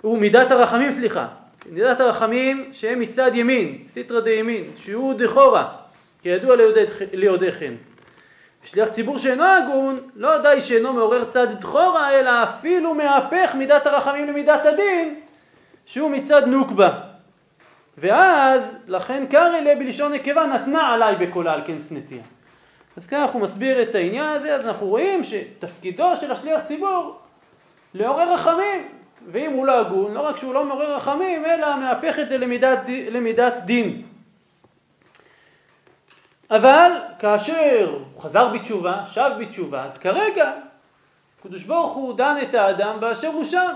[0.01, 1.27] הוא מידת הרחמים, סליחה.
[1.65, 5.75] מידת הרחמים שהם מצד ימין, סיטרא דימין, שהוא דחורה,
[6.21, 6.55] כידוע
[7.13, 7.75] ליודעכם.
[8.63, 14.27] שליח ציבור שאינו הגון, לא די שאינו מעורר צד דחורה, אלא אפילו מהפך מידת הרחמים
[14.27, 15.19] למידת הדין,
[15.85, 16.89] שהוא מצד נוקבה.
[17.97, 22.21] ואז, לכן קרא בלשון נקבה נתנה עליי בקולה על כן שנאתיה.
[22.97, 27.19] אז כך הוא מסביר את העניין הזה, אז אנחנו רואים שתפקידו של השליח ציבור
[27.93, 28.87] לעורר רחמים,
[29.31, 32.89] ואם הוא לא הגון, לא רק שהוא לא מעורר רחמים, אלא מהפך את זה למידת,
[33.11, 34.01] למידת דין.
[36.51, 40.51] אבל כאשר הוא חזר בתשובה, שב בתשובה, אז כרגע
[41.39, 43.73] הקדוש ברוך הוא דן את האדם באשר הוא שם.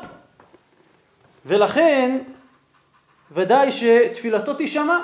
[1.46, 2.20] ולכן
[3.32, 5.00] ודאי שתפילתו תישמע.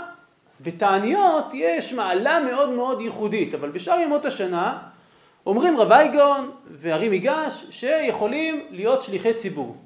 [0.61, 4.77] בתעניות יש מעלה מאוד מאוד ייחודית, אבל בשאר ימות השנה
[5.45, 9.77] אומרים רבי גאון והרי מיגש שיכולים להיות שליחי ציבור.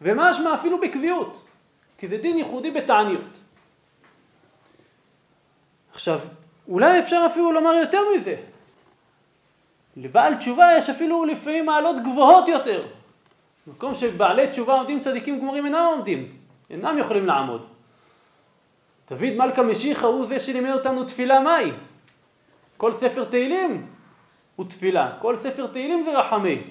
[0.00, 1.44] ומשמע אפילו בקביעות,
[1.98, 3.40] כי זה דין ייחודי בתעניות.
[5.92, 6.20] עכשיו,
[6.70, 8.36] אולי אפשר אפילו לומר יותר מזה.
[9.96, 12.82] לבעל תשובה יש אפילו לפעמים מעלות גבוהות יותר.
[13.66, 16.28] במקום שבעלי תשובה עומדים צדיקים גמורים אינם עומדים,
[16.70, 17.66] אינם יכולים לעמוד.
[19.10, 21.70] דוד מלכה משיחה הוא זה שלימד אותנו תפילה מהי.
[22.76, 23.86] כל ספר תהילים
[24.56, 26.62] הוא תפילה, כל ספר תהילים זה רחמי.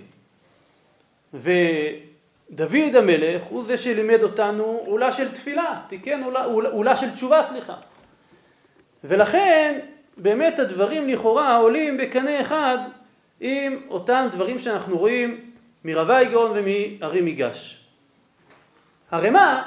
[1.33, 7.43] ודוד המלך הוא זה שלימד אותנו עולה של תפילה, תיקן עולה, עולה, עולה של תשובה,
[7.43, 7.75] סליחה.
[9.03, 9.79] ולכן
[10.17, 12.77] באמת הדברים לכאורה עולים בקנה אחד
[13.39, 15.51] עם אותם דברים שאנחנו רואים
[15.85, 17.85] מרבי גאון ומארי מיגש.
[19.11, 19.61] הרמ"א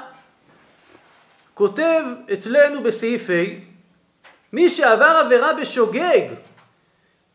[1.53, 3.73] כותב אצלנו בסעיף ה'
[4.53, 6.21] מי שעבר עבירה בשוגג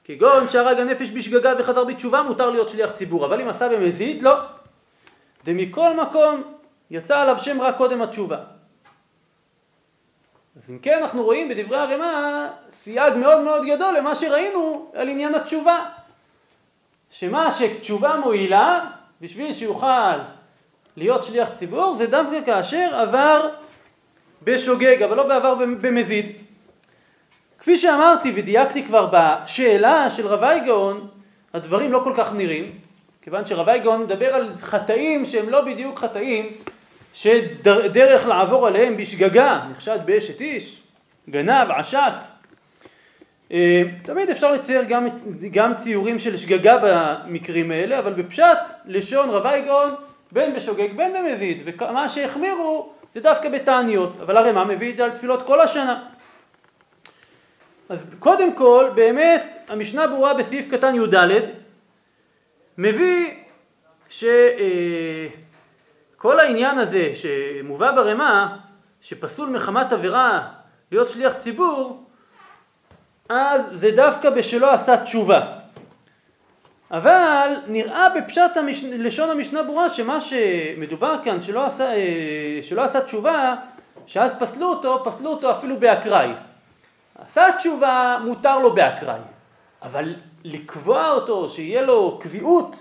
[0.05, 4.35] כגון שהרג הנפש בשגגה וחזר בתשובה מותר להיות שליח ציבור אבל אם עשה במזיד לא
[5.45, 6.43] ומכל מקום
[6.91, 8.39] יצא עליו שם רע קודם התשובה.
[10.59, 15.35] אז אם כן אנחנו רואים בדברי הרמ"א סייג מאוד מאוד גדול למה שראינו על עניין
[15.35, 15.85] התשובה.
[17.11, 18.81] שמה שתשובה מועילה
[19.21, 20.19] בשביל שיוכל
[20.97, 23.49] להיות שליח ציבור זה דווקא כאשר עבר
[24.43, 26.37] בשוגג אבל לא בעבר במזיד.
[27.59, 31.09] כפי שאמרתי ודייקתי כבר בשאלה של רבי גאון
[31.55, 32.79] הדברים לא כל כך נראים
[33.23, 36.53] כיוון שרבי גאון מדבר על חטאים שהם לא בדיוק חטאים
[37.19, 40.81] שדרך לעבור עליהם בשגגה, נחשד באשת איש,
[41.31, 42.13] גנב, עשק.
[43.53, 45.07] אה, תמיד אפשר לצייר גם,
[45.51, 49.95] גם ציורים של שגגה במקרים האלה, אבל בפשט לשון רבי גאון
[50.33, 55.05] בין בשוגג בין במזיד, ומה שהחמירו זה דווקא בתעניות, אבל הרי מה מביא את זה
[55.05, 56.05] על תפילות כל השנה.
[57.89, 61.15] אז קודם כל, באמת, המשנה ברורה בסעיף קטן י"ד
[62.79, 63.27] מביא
[64.09, 64.25] ש...
[64.25, 65.27] אה,
[66.19, 68.47] כל העניין הזה שמובא ברמ"א,
[69.01, 70.49] שפסול מחמת עבירה
[70.93, 72.05] להיות שליח ציבור,
[73.29, 75.59] אז זה דווקא בשלא עשה תשובה.
[76.91, 78.85] אבל נראה בפשט המש...
[78.85, 83.55] לשון המשנה ברורה שמה שמדובר כאן שלא עשה, אה, שלא עשה תשובה,
[84.07, 86.33] שאז פסלו אותו, פסלו אותו אפילו באקראי.
[87.19, 89.21] עשה תשובה מותר לו באקראי,
[89.83, 92.77] אבל לקבוע אותו, שיהיה לו קביעות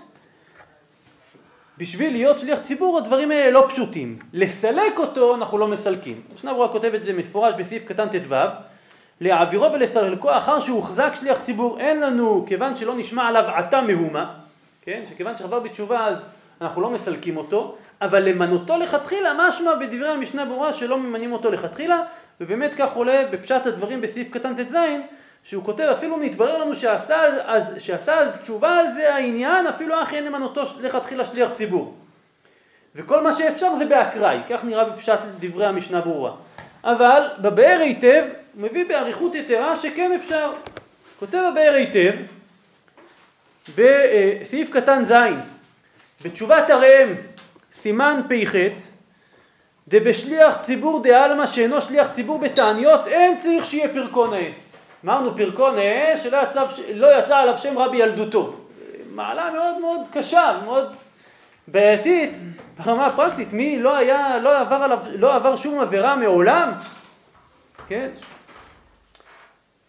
[1.78, 4.18] בשביל להיות שליח ציבור הדברים האלה לא פשוטים.
[4.32, 6.20] לסלק אותו אנחנו לא מסלקים.
[6.34, 8.34] משנה ברורה כותב את זה מפורש בסעיף קטן ט"ו
[9.20, 14.34] להעבירו ולסלקו אחר שהוחזק שליח ציבור אין לנו כיוון שלא נשמע עליו עתה מהומה
[14.82, 16.18] כן שכיוון שחזר בתשובה אז
[16.60, 22.02] אנחנו לא מסלקים אותו אבל למנותו לכתחילה משמע בדברי המשנה ברורה שלא ממנים אותו לכתחילה
[22.40, 24.76] ובאמת כך עולה בפשט הדברים בסעיף קטן ט"ז
[25.44, 30.14] שהוא כותב אפילו נתברר לנו שעשה אז, שעשה אז תשובה על זה העניין אפילו אך
[30.14, 31.94] אין למנותו לכתחילה שליח ציבור.
[32.94, 36.32] וכל מה שאפשר זה באקראי כך נראה בפשט דברי המשנה ברורה.
[36.84, 38.24] אבל בבאר היטב
[38.54, 40.52] מביא באריכות יתרה שכן אפשר.
[41.18, 42.14] כותב הבאר היטב
[43.76, 45.12] בסעיף קטן ז'
[46.24, 47.14] בתשובת הראם
[47.72, 48.54] סימן פ"ח
[49.88, 54.50] דבשליח ציבור דעלמא שאינו שליח ציבור בתעניות אין צריך שיהיה פרקו נאה
[55.04, 58.54] אמרנו פרקו נאה שלא יצא, לא יצא עליו שם רבי ילדותו.
[59.10, 60.96] מעלה מאוד מאוד קשה, מאוד
[61.68, 62.38] בעייתית
[62.78, 63.52] ברמה הפרקטית.
[63.52, 66.72] מי לא היה, לא עבר עליו, לא עבר שום עבירה מעולם,
[67.88, 68.10] כן?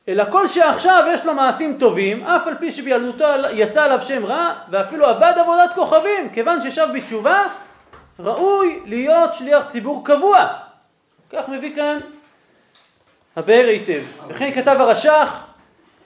[0.08, 4.54] אלא כל שעכשיו יש לו מעשים טובים, אף על פי שבילדותו יצא עליו שם רע,
[4.70, 7.44] ואפילו עבד עבודת כוכבים, כיוון ששב בתשובה,
[8.20, 10.48] ראוי להיות שליח ציבור קבוע.
[11.30, 11.98] כך מביא כאן
[13.40, 14.02] הבאר היטב.
[14.28, 15.48] וכן כתב הרש"ח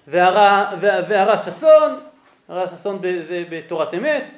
[0.07, 1.99] והרע ששון,
[2.49, 4.31] הרע ששון זה בתורת אמת,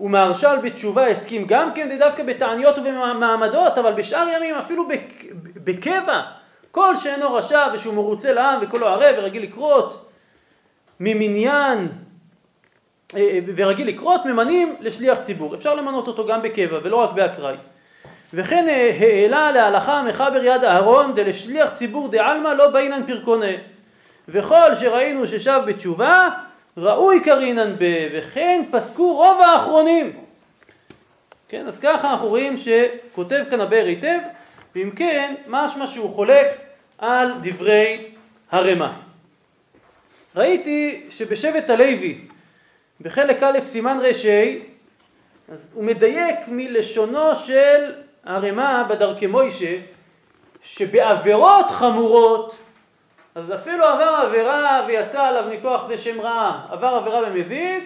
[0.00, 4.88] ומהרש"ל בתשובה הסכים גם כן דווקא בתעניות ובמעמדות, אבל בשאר ימים אפילו
[5.54, 6.22] בקבע,
[6.70, 10.10] כל שאינו רשע ושהוא מרוצה לעם וכולו ערב ורגיל לקרות
[11.00, 11.88] ממניין
[13.16, 15.54] אה, אה, ורגיל לקרות ממנים לשליח ציבור.
[15.54, 17.56] אפשר למנות אותו גם בקבע ולא רק באקראי.
[18.34, 23.46] וכן אה, העלה להלכה מחבר יד אהרון דלשליח ציבור דעלמא לא באינן פרקונה
[24.28, 26.28] וכל שראינו ששב בתשובה
[26.76, 30.12] ראוי קרינן ב וכן פסקו רוב האחרונים
[31.48, 34.18] כן אז ככה אנחנו רואים שכותב הבאר היטב
[34.74, 36.60] ואם כן משמע שהוא חולק
[36.98, 38.06] על דברי
[38.50, 38.88] הרמ"א.
[40.36, 42.18] ראיתי שבשבט הלוי
[43.00, 44.42] בחלק א' סימן ר"ה
[45.52, 47.92] אז הוא מדייק מלשונו של
[48.24, 49.76] הרמ"א בדרכי מוישה
[50.62, 52.56] שבעבירות חמורות
[53.34, 57.82] אז אפילו עבר עבירה ויצא עליו מכוח זה שם רע, עבר עבירה במזיד,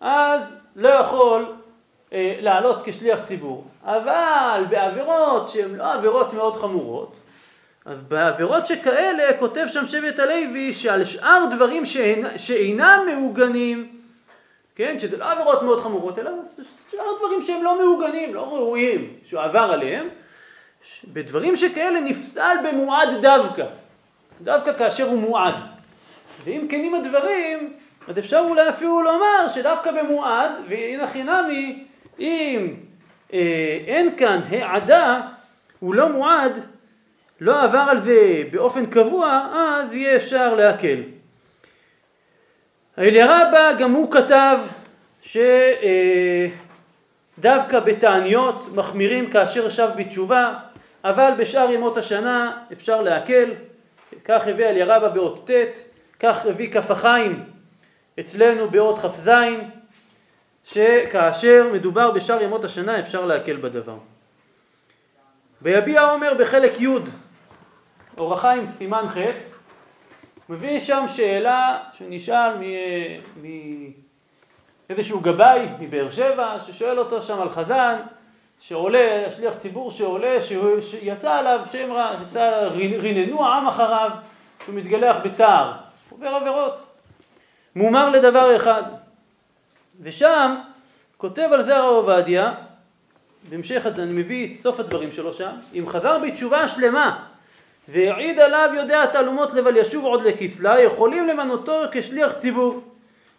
[0.00, 1.52] אז לא יכול
[2.12, 3.64] אה, לעלות כשליח ציבור.
[3.84, 7.16] אבל בעבירות שהן לא עבירות מאוד חמורות,
[7.84, 13.99] אז בעבירות שכאלה כותב שם שבט הלוי שעל שאר דברים שאינ, שאינם מעוגנים
[14.80, 16.30] כן, שזה לא עבירות מאוד חמורות, אלא
[16.90, 20.08] שאר דברים שהם לא מעוגנים, לא ראויים, שהוא עבר עליהם,
[21.04, 23.66] בדברים שכאלה נפסל במועד דווקא,
[24.40, 25.54] דווקא כאשר הוא מועד.
[26.44, 27.72] ואם כנים הדברים,
[28.08, 31.84] אז אפשר אולי אפילו לומר שדווקא במועד, והנה חינמי,
[32.18, 32.74] אם
[33.32, 35.20] אה, אין כאן העדה,
[35.80, 36.58] הוא לא מועד,
[37.40, 41.19] לא עבר על זה באופן קבוע, אז יהיה אפשר להקל.
[43.00, 44.58] אלירבא גם הוא כתב
[47.38, 50.54] שדווקא בתעניות מחמירים כאשר שב בתשובה,
[51.04, 53.50] אבל בשאר ימות השנה אפשר להקל,
[54.24, 55.78] כך הביא אלירבא באות ט',
[56.20, 57.44] כך הביא כף החיים
[58.20, 59.30] אצלנו באות כ"ז,
[60.64, 63.96] שכאשר מדובר בשאר ימות השנה אפשר להקל בדבר.
[65.60, 66.88] ביביע עומר בחלק י',
[68.18, 69.16] אור החיים סימן ח',
[70.50, 72.52] מביא שם שאלה שנשאל
[74.88, 77.96] מאיזשהו גבאי מבאר שבע, ששואל אותו שם על חזן,
[78.60, 80.36] שעולה, השליח ציבור שעולה,
[80.80, 84.10] שיצא עליו שם רע, יצא, ריננו העם אחריו,
[84.64, 85.72] שהוא מתגלח בתער,
[86.10, 86.86] עובר עבירות.
[87.76, 88.82] מומר לדבר אחד.
[90.02, 90.56] ושם
[91.16, 92.54] כותב על זה הרב עובדיה,
[93.48, 97.29] בהמשך אני מביא את סוף הדברים שלו שם, אם חזר בתשובה שלמה
[97.92, 102.80] והעיד עליו יודע תעלומות לבל ישוב עוד לכסלה, יכולים למנותו כשליח ציבור,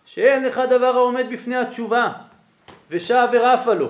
[0.05, 2.09] שאין לך דבר העומד בפני התשובה,
[2.89, 3.89] ושב ורפה לו.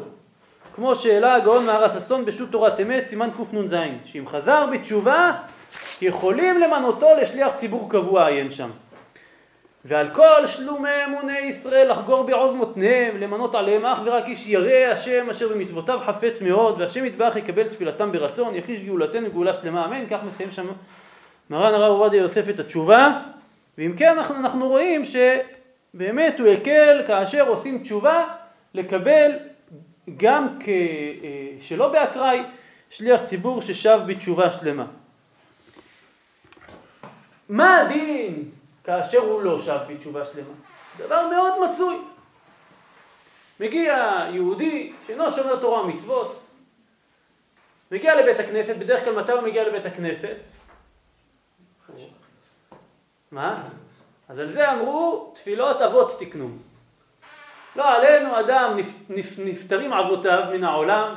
[0.75, 5.31] כמו שהעלה הגאון מהר הששון בשו"ת תורת אמת, סימן קנ"ז, שאם חזר בתשובה,
[6.01, 8.69] יכולים למנותו לשליח ציבור קבוע, עיין שם.
[9.85, 15.29] ועל כל שלומי אמוני ישראל לחגור בעוז מותניהם, למנות עליהם אך ורק איש ירא השם
[15.29, 20.19] אשר במצוותיו חפץ מאוד, והשם יתברך יקבל תפילתם ברצון, יחיש גאולתנו גאולה שלמה אמן, כך
[20.25, 20.67] מסיים שם
[21.49, 23.21] מרן הרב עובדיה יוסף את התשובה,
[23.77, 28.25] ואם כן אנחנו, אנחנו רואים שבאמת הוא הקל כאשר עושים תשובה
[28.73, 29.31] לקבל
[30.17, 30.73] גם כ, אה,
[31.61, 32.43] שלא באקראי
[32.89, 34.85] שליח ציבור ששב בתשובה שלמה.
[37.49, 38.43] מה הדין
[38.83, 40.53] כאשר הוא לא שב בתשובה שלמה.
[40.97, 42.01] דבר מאוד מצוי.
[43.59, 46.41] מגיע יהודי שאינו שומר תורה ומצוות,
[47.91, 50.37] מגיע לבית הכנסת, בדרך כלל מתי הוא מגיע לבית הכנסת?
[53.31, 53.63] מה?
[54.29, 56.49] אז על זה אמרו תפילות אבות תקנו.
[57.75, 61.15] לא עלינו אדם נפ, נפ, נפטרים אבותיו מן העולם,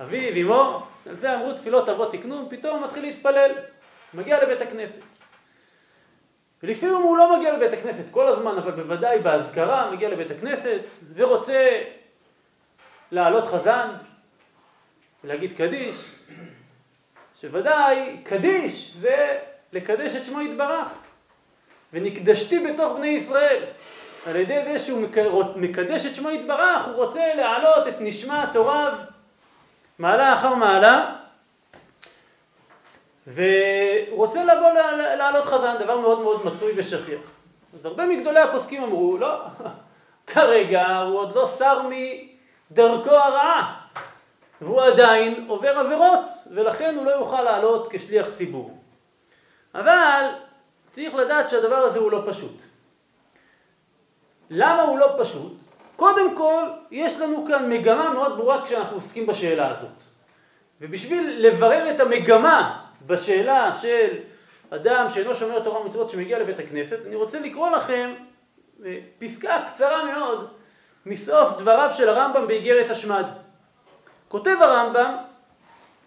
[0.00, 3.50] אביו, אמו, על זה אמרו תפילות אבות תקנו, פתאום מתחיל להתפלל,
[4.14, 5.00] מגיע לבית הכנסת.
[6.62, 10.80] ולפעמים הוא לא מגיע לבית הכנסת כל הזמן, אבל בוודאי באזכרה מגיע לבית הכנסת
[11.14, 11.82] ורוצה
[13.12, 13.90] לעלות חזן
[15.24, 16.10] ולהגיד קדיש,
[17.40, 19.38] שוודאי קדיש זה
[19.72, 20.88] לקדש את שמו יתברך.
[21.92, 23.62] ונקדשתי בתוך בני ישראל.
[24.26, 25.02] על ידי זה שהוא
[25.56, 28.98] מקדש את שמו יתברך, הוא רוצה להעלות את נשמת הוריו
[29.98, 31.16] מעלה אחר מעלה,
[33.30, 34.70] והוא רוצה לבוא
[35.16, 37.20] לעלות חזן, דבר מאוד מאוד מצוי ושכיח.
[37.74, 39.40] אז הרבה מגדולי הפוסקים אמרו, לא,
[40.32, 41.80] כרגע הוא עוד לא שר
[42.70, 43.80] מדרכו הרעה,
[44.60, 48.78] והוא עדיין עובר עבירות, ולכן הוא לא יוכל לעלות כשליח ציבור.
[49.74, 50.24] אבל
[50.90, 52.62] צריך לדעת שהדבר הזה הוא לא פשוט.
[54.50, 55.52] למה הוא לא פשוט?
[55.96, 60.04] קודם כל, יש לנו כאן מגמה מאוד ברורה כשאנחנו עוסקים בשאלה הזאת.
[60.80, 64.08] ובשביל לברר את המגמה בשאלה של
[64.70, 68.14] אדם שאינו שומר תורה ומצוות שמגיע לבית הכנסת, אני רוצה לקרוא לכם
[68.86, 70.48] אה, פסקה קצרה מאוד
[71.06, 73.26] מסוף דבריו של הרמב"ם באיגרת השמד.
[74.28, 75.16] כותב הרמב"ם,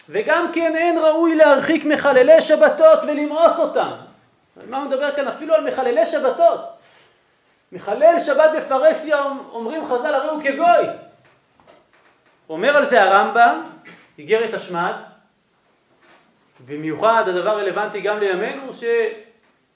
[0.10, 3.92] וגם כן אין ראוי להרחיק מחללי שבתות ולמאוס אותם.
[4.68, 5.28] מה הוא מדבר כאן?
[5.28, 6.60] אפילו על מחללי שבתות.
[7.72, 10.86] מחלל שבת בפרהסיה אומרים חז"ל הרי הוא כגוי.
[12.50, 13.64] אומר על זה הרמב"ם,
[14.18, 14.94] איגרת השמד,
[16.66, 18.72] במיוחד הדבר רלוונטי גם לימינו,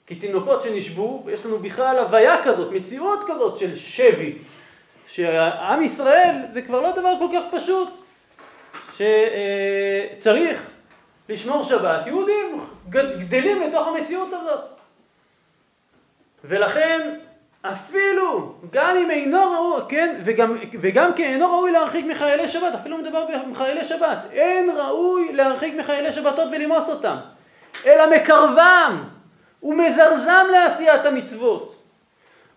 [0.06, 4.38] שכתינוקות שנשבו, ויש לנו בכלל הוויה כזאת, מציאות כזאת של שבי,
[5.06, 8.00] שעם ישראל זה כבר לא דבר כל כך פשוט,
[8.92, 10.70] שצריך
[11.28, 12.06] לשמור שבת.
[12.06, 14.70] יהודים גדלים לתוך המציאות הזאת.
[16.44, 17.18] ולכן
[17.72, 22.98] אפילו, גם אם אינו ראוי, כן, וגם, וגם כי אינו ראוי להרחיק מחיילי שבת, אפילו
[22.98, 27.16] מדבר בחיילי שבת, אין ראוי להרחיק מחיילי שבתות ולמוס אותם,
[27.86, 29.04] אלא מקרבם
[29.62, 31.78] ומזרזם לעשיית המצוות.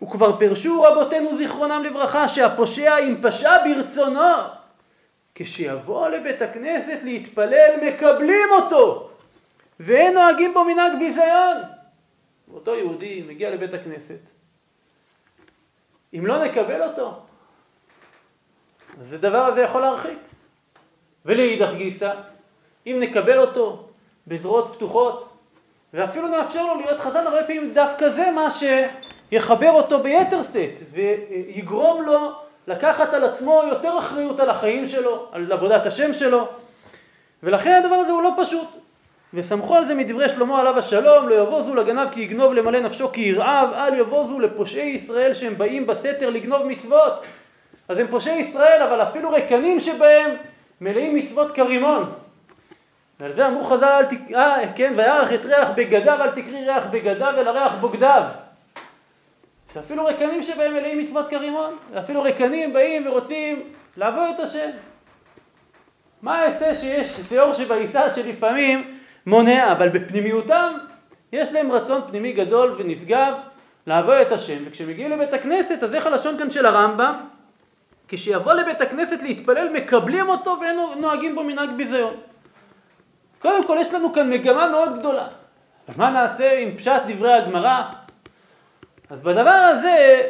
[0.03, 4.35] וכבר פירשו רבותינו זיכרונם לברכה שהפושע אם פשע ברצונו,
[5.35, 9.09] כשיבוא לבית הכנסת להתפלל מקבלים אותו,
[9.79, 11.57] ואין נוהגים בו מנהג ביזיון.
[12.53, 14.29] אותו יהודי מגיע לבית הכנסת,
[16.13, 17.13] אם לא נקבל אותו,
[18.99, 20.17] אז הדבר הזה יכול להרחיק.
[21.25, 22.13] ולאידך גיסא,
[22.87, 23.87] אם נקבל אותו
[24.27, 25.29] בזרועות פתוחות,
[25.93, 32.03] ואפילו נאפשר לו להיות חזן, הרבה פעמים דווקא זה מה שיחבר אותו ביתר שאת, ויגרום
[32.03, 32.31] לו
[32.67, 36.47] לקחת על עצמו יותר אחריות על החיים שלו, על עבודת השם שלו,
[37.43, 38.67] ולכן הדבר הזה הוא לא פשוט.
[39.33, 43.21] וסמכו על זה מדברי שלמה עליו השלום, לא יבוזו לגנב כי יגנוב למלא נפשו כי
[43.21, 47.23] ירעב, אל יבוזו לפושעי ישראל שהם באים בסתר לגנוב מצוות.
[47.87, 50.35] אז הם פושעי ישראל, אבל אפילו רקנים שבהם
[50.81, 52.11] מלאים מצוות כרימון.
[53.19, 54.03] ועל זה אמרו חז"ל.
[54.35, 58.23] אה, כן, וירח את ריח בגדיו, אל תקרי ריח בגדיו אלא ריח בוגדיו.
[59.73, 63.63] שאפילו רקנים שבהם מלאים מצוות כרימון, ואפילו רקנים באים ורוצים
[63.97, 64.69] לעבור את השם.
[66.21, 70.73] מה אעשה שיש שאור שבעיסה שלפעמים מונע, אבל בפנימיותם
[71.31, 73.33] יש להם רצון פנימי גדול ונשגב
[73.87, 77.15] לעבור את השם, וכשמגיעים לבית הכנסת, אז איך הלשון כאן של הרמב"ם?
[78.07, 82.13] כשיבוא לבית הכנסת להתפלל מקבלים אותו ואין נוהגים בו מנהג ביזיון.
[83.39, 85.27] קודם כל יש לנו כאן מגמה מאוד גדולה.
[85.97, 87.83] מה נעשה עם פשט דברי הגמרא?
[89.09, 90.21] אז בדבר הזה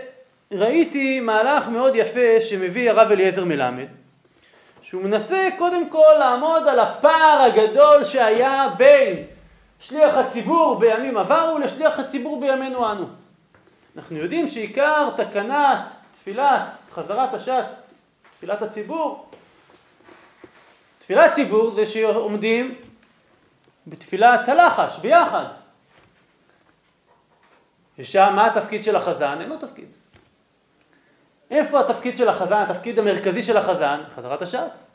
[0.52, 3.86] ראיתי מהלך מאוד יפה שמביא הרב אליעזר מלמד,
[4.92, 9.24] שהוא מנסה קודם כל לעמוד על הפער הגדול שהיה בין
[9.80, 13.06] שליח הציבור בימים עברו לשליח הציבור בימינו אנו.
[13.96, 17.74] אנחנו יודעים שעיקר תקנת תפילת חזרת השץ,
[18.32, 19.30] תפילת הציבור,
[21.00, 22.76] תפילת ציבור זה שעומדים
[23.88, 25.46] בתפילת הלחש ביחד.
[28.00, 29.42] ושם מה התפקיד של החזן?
[29.42, 29.96] אין לו תפקיד.
[31.52, 34.02] איפה התפקיד של החזן, התפקיד המרכזי של החזן?
[34.10, 34.90] חזרת השץ.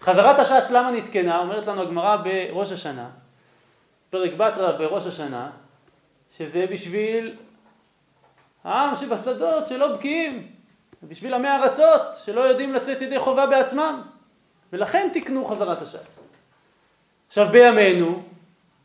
[0.00, 1.38] חזרת השץ למה נתקנה?
[1.38, 3.08] אומרת לנו הגמרא בראש השנה,
[4.10, 5.50] פרק בתרא בראש השנה,
[6.30, 7.36] שזה בשביל
[8.64, 10.48] העם שבשדות שלא בקיאים,
[11.02, 14.02] בשביל עמי ארצות שלא יודעים לצאת ידי חובה בעצמם,
[14.72, 16.18] ולכן תיקנו חזרת השץ.
[17.28, 18.22] עכשיו בימינו,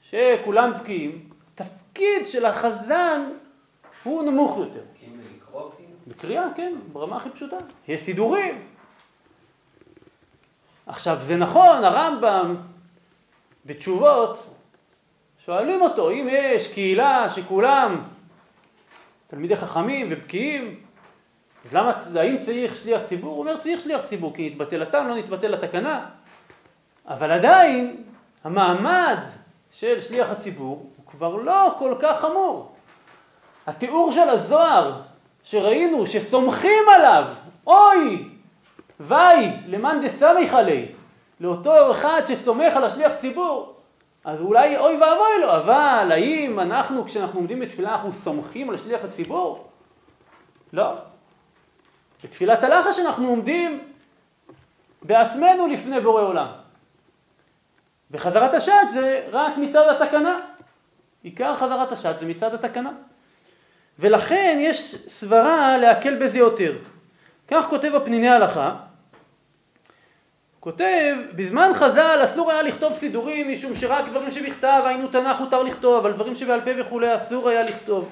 [0.02, 3.22] שכולם בקיאים, תפקיד של החזן
[4.04, 4.91] הוא נמוך יותר.
[6.12, 7.56] בקריאה, כן, ברמה הכי פשוטה.
[7.88, 8.68] יש סידורים.
[10.86, 12.56] עכשיו, זה נכון, הרמב"ם
[13.66, 14.50] בתשובות
[15.46, 18.02] שואלים אותו, אם יש קהילה שכולם
[19.28, 20.80] תלמידי חכמים ובקיאים,
[21.66, 23.32] אז למה, האם צריך שליח ציבור?
[23.32, 26.06] הוא אומר צריך שליח ציבור, כי נתבטל הטעם, לא נתבטל התקנה.
[27.08, 28.04] אבל עדיין,
[28.44, 29.20] המעמד
[29.72, 32.76] של שליח הציבור הוא כבר לא כל כך חמור.
[33.68, 35.02] התיאור של הזוהר
[35.44, 37.28] שראינו שסומכים עליו,
[37.68, 38.30] אוי,
[39.00, 40.92] וי, למאן דסמיך עלי,
[41.40, 43.76] לאותו אחד שסומך על השליח ציבור,
[44.24, 49.04] אז אולי אוי ואבוי לו, אבל האם אנחנו, כשאנחנו עומדים בתפילה, אנחנו סומכים על שליח
[49.04, 49.68] הציבור?
[50.74, 50.94] לא.
[52.24, 53.92] בתפילת הלחש אנחנו עומדים
[55.02, 56.48] בעצמנו לפני בורא עולם.
[58.12, 60.40] וחזרת השעת זה רק מצד התקנה.
[61.24, 62.92] עיקר חזרת השעת זה מצד התקנה.
[64.02, 66.74] ולכן יש סברה להקל בזה יותר.
[67.48, 68.76] כך כותב הפניני הלכה,
[70.60, 75.96] כותב, בזמן חז"ל אסור היה לכתוב סידורים משום שרק דברים שבכתב, היינו תנ"ך מותר לכתוב,
[75.96, 78.10] אבל דברים שבעל פה וכולי אסור היה לכתוב.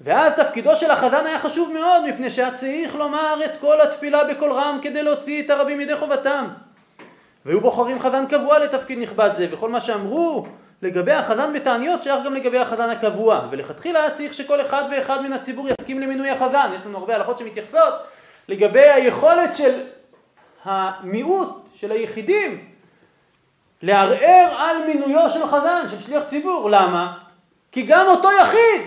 [0.00, 4.52] ואז תפקידו של החזן היה חשוב מאוד, מפני שהיה צריך לומר את כל התפילה בקול
[4.52, 6.48] רם כדי להוציא את הרבים מידי חובתם.
[7.44, 10.46] והיו בוחרים חזן קבוע לתפקיד נכבד זה, וכל מה שאמרו
[10.82, 15.32] לגבי החזן בתעניות שייך גם לגבי החזן הקבוע, ולכתחילה היה צריך שכל אחד ואחד מן
[15.32, 16.70] הציבור יסכים למינוי החזן.
[16.74, 17.94] יש לנו הרבה הלכות שמתייחסות
[18.48, 19.80] לגבי היכולת של
[20.64, 22.68] המיעוט, של היחידים,
[23.82, 26.70] לערער על מינויו של חזן, של שליח ציבור.
[26.70, 27.18] למה?
[27.72, 28.82] כי גם אותו יחיד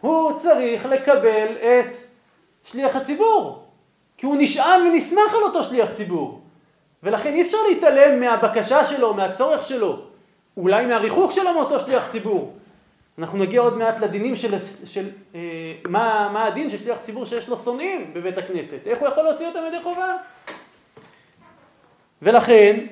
[0.00, 1.96] הוא צריך לקבל את
[2.64, 3.64] שליח הציבור,
[4.16, 6.40] כי הוא נשען ונסמך על אותו שליח ציבור.
[7.02, 10.07] ולכן אי אפשר להתעלם מהבקשה שלו, מהצורך שלו,
[10.58, 12.56] אולי מהריחוק שלו מאותו שליח ציבור.
[13.18, 14.54] אנחנו נגיע עוד מעט לדינים של,
[14.84, 15.40] של אה,
[15.88, 19.46] מה, מה הדין של שליח ציבור שיש לו שונאים בבית הכנסת, איך הוא יכול להוציא
[19.46, 20.14] אותם ידי חובה.
[22.22, 22.86] ולכן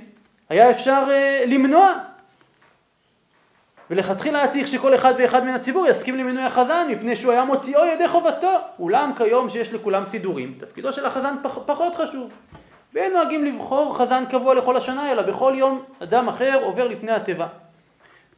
[0.49, 1.93] היה אפשר אה, למנוע.
[3.91, 7.85] ולכתחילה היה צריך שכל אחד ואחד מן הציבור יסכים למינוי החזן מפני שהוא היה מוציאו
[7.85, 8.59] ידי חובתו.
[8.79, 12.33] אולם כיום שיש לכולם סידורים, תפקידו של החזן פח, פחות חשוב.
[12.97, 17.47] ואין נוהגים לבחור חזן קבוע לכל השנה, אלא בכל יום אדם אחר עובר לפני התיבה.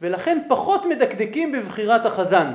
[0.01, 2.53] ולכן פחות מדקדקים בבחירת החזן.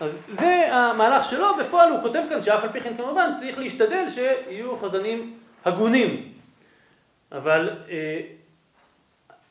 [0.00, 4.06] אז זה המהלך שלו, בפועל הוא כותב כאן שאף על פי כן כמובן צריך להשתדל
[4.08, 6.32] שיהיו חזנים הגונים.
[7.32, 8.20] אבל אה,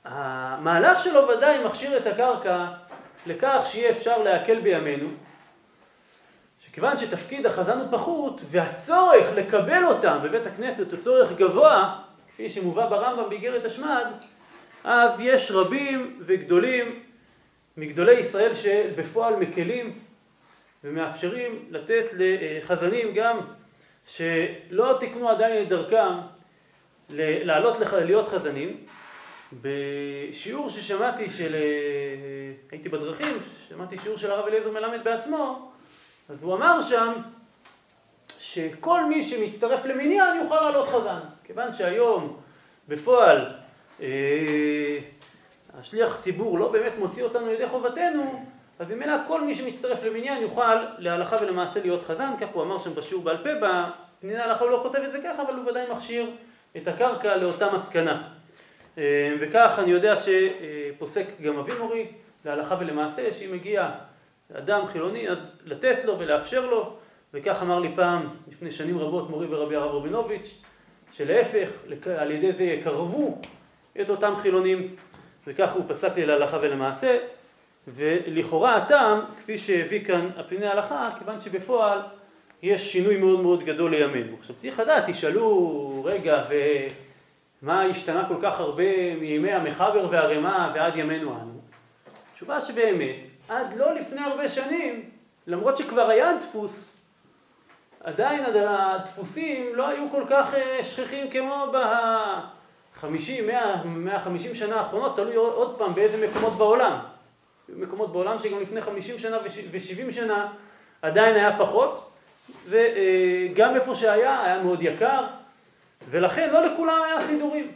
[0.05, 2.65] המהלך שלו ודאי מכשיר את הקרקע
[3.25, 5.07] לכך שיהיה אפשר להקל בימינו,
[6.77, 12.89] שכיוון שתפקיד החזן הוא פחות, והצורך לקבל אותם בבית הכנסת הוא צורך גבוה, כפי שמובא
[12.89, 14.05] ברמב"ם באיגרת השמד,
[14.83, 16.99] אז יש רבים וגדולים
[17.77, 19.99] מגדולי ישראל שבפועל מקלים
[20.83, 23.39] ומאפשרים לתת לחזנים גם
[24.07, 26.13] שלא תיקנו עדיין את דרכם
[27.09, 28.77] לעלות להיות חזנים.
[29.61, 31.55] בשיעור ששמעתי של,
[32.71, 33.37] הייתי בדרכים,
[33.69, 35.71] שמעתי שיעור של הרב אליעזר מלמד בעצמו,
[36.29, 37.13] אז הוא אמר שם
[38.39, 41.19] שכל מי שמצטרף למניין יוכל לעלות חזן.
[41.43, 42.37] כיוון שהיום
[42.87, 43.53] בפועל
[44.01, 44.97] אה,
[45.79, 48.45] השליח ציבור לא באמת מוציא אותנו לידי חובתנו,
[48.79, 52.95] אז ממילא כל מי שמצטרף למניין יוכל להלכה ולמעשה להיות חזן, כך הוא אמר שם
[52.95, 53.67] בשיעור בעל פה
[54.21, 56.31] פניני ההלכה הוא לא כותב את זה ככה, אבל הוא ודאי מכשיר
[56.77, 58.27] את הקרקע לאותה מסקנה.
[58.97, 62.07] אה, וכך אני יודע שפוסק גם אבי מורי
[62.45, 63.89] להלכה ולמעשה, שאם מגיע
[64.53, 66.93] אדם חילוני אז לתת לו ולאפשר לו,
[67.33, 70.57] וכך אמר לי פעם לפני שנים רבות מורי ורבי הרב רבינוביץ',
[71.11, 71.71] שלהפך,
[72.17, 73.41] על ידי זה יקרבו
[74.01, 74.95] את אותם חילונים,
[75.47, 77.17] וכך הוא פסק לי להלכה ולמעשה,
[77.87, 81.99] ולכאורה הטעם, כפי שהביא כאן הפני ההלכה, כיוון שבפועל
[82.61, 84.35] יש שינוי מאוד מאוד גדול לימינו.
[84.39, 86.43] עכשיו צריך לדעת, תשאלו, רגע,
[87.61, 91.61] ומה השתנה כל כך הרבה מימי המחבר והרמה ועד ימינו אנו?
[92.35, 95.09] תשובה שבאמת, עד לא לפני הרבה שנים,
[95.47, 96.93] למרות שכבר היה דפוס,
[98.03, 103.05] עדיין הדפוסים לא היו כל כך אה, שכיחים כמו ב-50,
[103.47, 106.99] 100, 150 שנה האחרונות, תלוי עוד פעם באיזה מקומות בעולם.
[107.69, 109.37] מקומות בעולם שגם לפני 50 שנה
[109.71, 110.53] ו-70 שנה
[111.01, 112.11] עדיין היה פחות,
[112.69, 115.23] וגם איפה שהיה, היה מאוד יקר,
[116.09, 117.71] ולכן לא לכולם היה סידורים.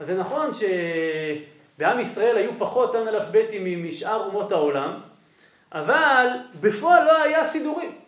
[0.00, 0.50] אז זה נכון
[1.76, 5.00] שבעם ישראל היו פחות אנאלפביתים משאר אומות העולם,
[5.72, 6.28] אבל
[6.60, 7.98] בפועל לא היה סידורים.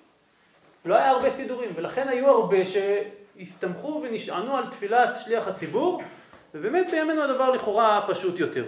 [0.84, 6.02] לא היה הרבה סידורים, ולכן היו הרבה שהסתמכו ונשענו על תפילת שליח הציבור,
[6.54, 8.64] ובאמת בימינו הדבר לכאורה פשוט יותר.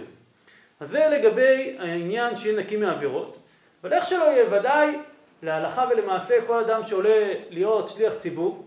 [0.79, 3.37] אז זה לגבי העניין שיהיה נקי מעבירות,
[3.83, 4.97] אבל איך שלא יהיה, ודאי
[5.43, 8.65] להלכה ולמעשה כל אדם שעולה להיות שליח ציבור,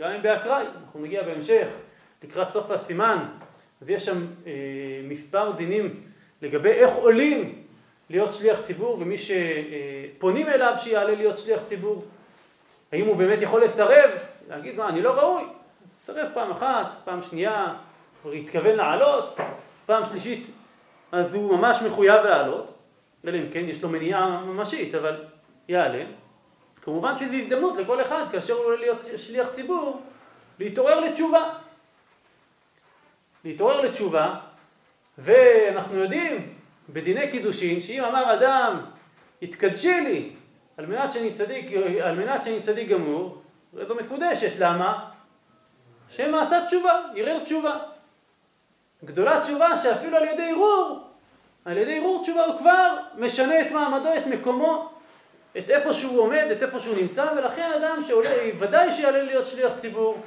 [0.00, 1.68] גם אם באקראי, אנחנו נגיע בהמשך
[2.22, 3.18] לקראת סוף הסימן,
[3.82, 4.52] אז יש שם אה,
[5.08, 6.00] מספר דינים
[6.42, 7.62] לגבי איך עולים
[8.10, 12.04] להיות שליח ציבור, ומי שפונים אליו שיעלה להיות שליח ציבור,
[12.92, 14.10] האם הוא באמת יכול לסרב,
[14.48, 15.42] להגיד, אני לא ראוי,
[16.04, 17.74] סרב פעם אחת, פעם שנייה,
[18.22, 19.36] הוא התכוון לעלות,
[19.86, 20.50] פעם שלישית,
[21.12, 22.72] אז הוא ממש מחויב לעלות,
[23.26, 25.24] אלא אם כן יש לו מניעה ממשית, אבל
[25.68, 26.04] יעלה.
[26.82, 30.02] כמובן שזו הזדמנות לכל אחד, כאשר הוא עולה להיות שליח ציבור,
[30.58, 31.54] להתעורר לתשובה.
[33.44, 34.34] להתעורר לתשובה,
[35.18, 36.54] ואנחנו יודעים
[36.88, 38.80] בדיני קידושין, שאם אמר אדם,
[39.42, 40.30] התקדשי לי,
[40.76, 41.72] על מנת שאני צדיק,
[42.02, 43.42] על מנת שאני צדיק גמור,
[43.82, 45.10] זו מקודשת, למה?
[46.08, 47.78] שם מעשה תשובה, ערער תשובה.
[49.04, 51.00] גדולה תשובה שאפילו על ידי ערעור,
[51.64, 54.92] על ידי ערעור תשובה הוא כבר משנה את מעמדו, את מקומו,
[55.58, 59.74] את איפה שהוא עומד, את איפה שהוא נמצא, ולכן אדם שעולה, ודאי שיעלה להיות שליח
[59.76, 60.22] ציבור,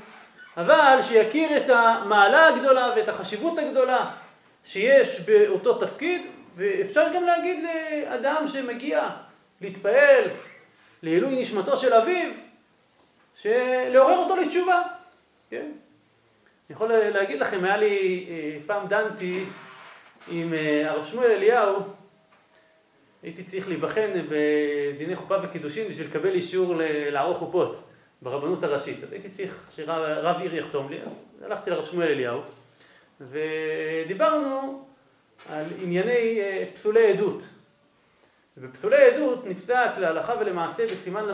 [0.58, 4.12] אבל שיכיר את המעלה הגדולה ואת החשיבות הגדולה
[4.66, 9.10] שיש באותו תפקיד, ואפשר גם להגיד לאדם שמגיע
[9.62, 10.24] להתפעל
[11.04, 12.32] לעילוי נשמתו של אביו,
[13.90, 14.82] לעורר אותו לתשובה,
[15.50, 15.66] כן?
[15.66, 19.44] אני יכול להגיד לכם, היה לי, אה, פעם דנתי
[20.32, 21.76] עם אה, הרב שמואל אליהו,
[23.24, 26.74] הייתי צריך להיבחן בדיני חופה וקידושין בשביל לקבל אישור
[27.12, 27.87] לערוך חופות
[28.22, 29.04] ברבנות הראשית.
[29.04, 31.00] אז הייתי צריך שרב עיר יחתום לי,
[31.46, 32.42] הלכתי לרב שמואל אליהו,
[33.22, 34.86] ודיברנו
[35.50, 37.44] על ענייני אה, פסולי עדות.
[38.58, 41.26] ובפסולי עדות נפסק להלכה ולמעשה בסימן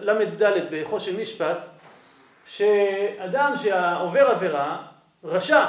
[0.00, 1.64] ל"ד בחושן משפט,
[2.46, 4.86] שאדם שעובר עבירה,
[5.24, 5.66] רשע,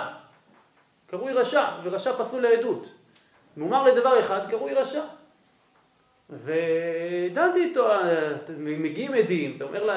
[1.08, 2.88] קרוי רשע, ורשע פסול לעדות.
[3.58, 5.02] מומר לדבר אחד, קרוי רשע.
[6.30, 7.90] ודנתי איתו,
[8.58, 9.90] מגיעים עדים, אתה אומר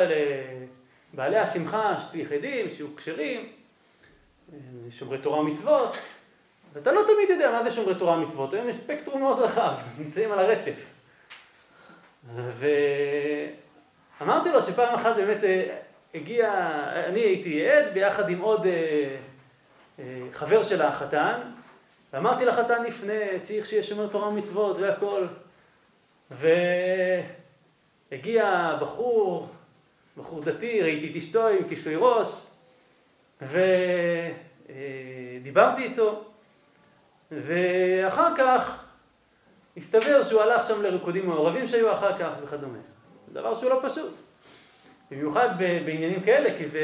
[1.12, 3.48] לבעלי השמחה שצריך עדים, שיהיו כשרים,
[4.90, 5.98] שומרי תורה ומצוות,
[6.72, 10.38] ואתה לא תמיד יודע מה זה שומרי תורה ומצוות, הם ספקטרום מאוד רחב, נמצאים על
[10.38, 10.92] הרצף.
[14.20, 15.78] ואמרתי לו שפעם אחת באמת אה,
[16.14, 16.52] הגיע,
[17.08, 19.16] אני הייתי עד ביחד עם עוד אה,
[19.98, 21.40] אה, חבר של החתן,
[22.12, 25.26] ואמרתי לחתן לפני, צריך שיהיה שומר תורה ומצוות והכל.
[28.10, 29.48] והגיע בחור,
[30.16, 32.46] בחור דתי, ראיתי את אשתו עם כיסוי ראש,
[35.40, 36.24] ודיברתי איתו,
[37.30, 38.84] ואחר כך
[39.76, 42.78] הסתבר שהוא הלך שם לריקודים מעורבים שהיו אחר כך וכדומה.
[43.32, 44.12] דבר שהוא לא פשוט.
[45.10, 46.80] במיוחד בעניינים כאלה, כי זה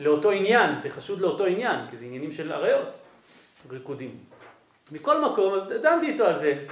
[0.00, 3.00] לאותו עניין, זה חשוד לאותו עניין, כי זה עניינים של עריות,
[3.70, 4.18] ריקודים.
[4.92, 6.66] מכל מקום, אז דנתי איתו על זה.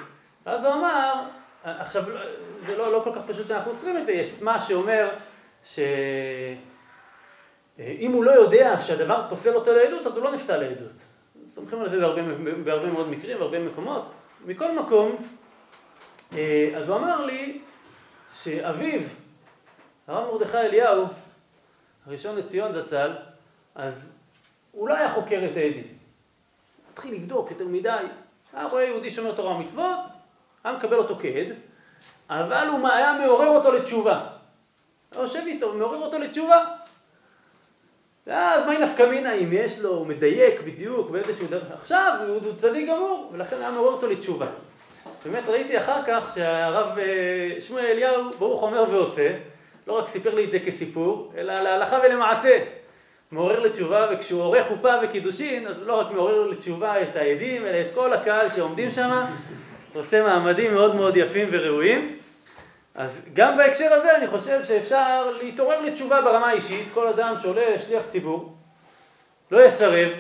[0.46, 1.12] ואז הוא אמר,
[1.64, 2.04] עכשיו,
[2.66, 5.08] זה לא, לא כל כך פשוט שאנחנו אוסרים את זה, יש סמה שאומר
[5.64, 5.82] שאם
[8.12, 10.92] הוא לא יודע שהדבר פוסל אותו לעדות, אז הוא לא נפסל לעדות.
[11.44, 12.22] סומכים על זה בהרבה,
[12.64, 14.10] בהרבה מאוד מקרים, בהרבה מקומות.
[14.44, 15.16] מכל מקום,
[16.32, 17.60] אה, אז הוא אמר לי
[18.32, 19.00] שאביו,
[20.06, 21.06] הרב מרדכי אליהו,
[22.06, 23.12] הראשון לציון זצ"ל,
[23.74, 24.12] אז
[24.72, 25.86] הוא לא היה חוקר את העדים.
[26.92, 27.88] התחיל לבדוק יותר מדי,
[28.52, 30.00] היה רואה יהודי שומר תורה ומצוות,
[30.64, 31.52] היה מקבל אותו כעד,
[32.30, 34.20] אבל הוא היה מעורר אותו לתשובה.
[35.12, 36.64] היה יושב איתו, מעורר אותו לתשובה.
[38.26, 42.54] ואז מהי נפקא מינה אם יש לו, הוא מדייק בדיוק באיזשהו דרך, עכשיו הוא, הוא
[42.56, 44.46] צדיק גמור, ולכן היה מעורר אותו לתשובה.
[45.24, 49.36] באמת ראיתי אחר כך שהרב אה, שמואל אליהו ברוך אומר ועושה,
[49.86, 52.58] לא רק סיפר לי את זה כסיפור, אלא להלכה ולמעשה.
[53.32, 57.94] מעורר לתשובה, וכשהוא עורך חופה וקידושין, אז לא רק מעורר לתשובה את העדים, אלא את
[57.94, 59.24] כל הקהל שעומדים שם,
[59.95, 62.18] עושה מעמדים מאוד מאוד יפים וראויים.
[62.95, 68.03] אז גם בהקשר הזה אני חושב שאפשר להתעורר לתשובה ברמה האישית, כל אדם שעולה שליח
[68.03, 68.57] ציבור,
[69.51, 70.11] לא יסרב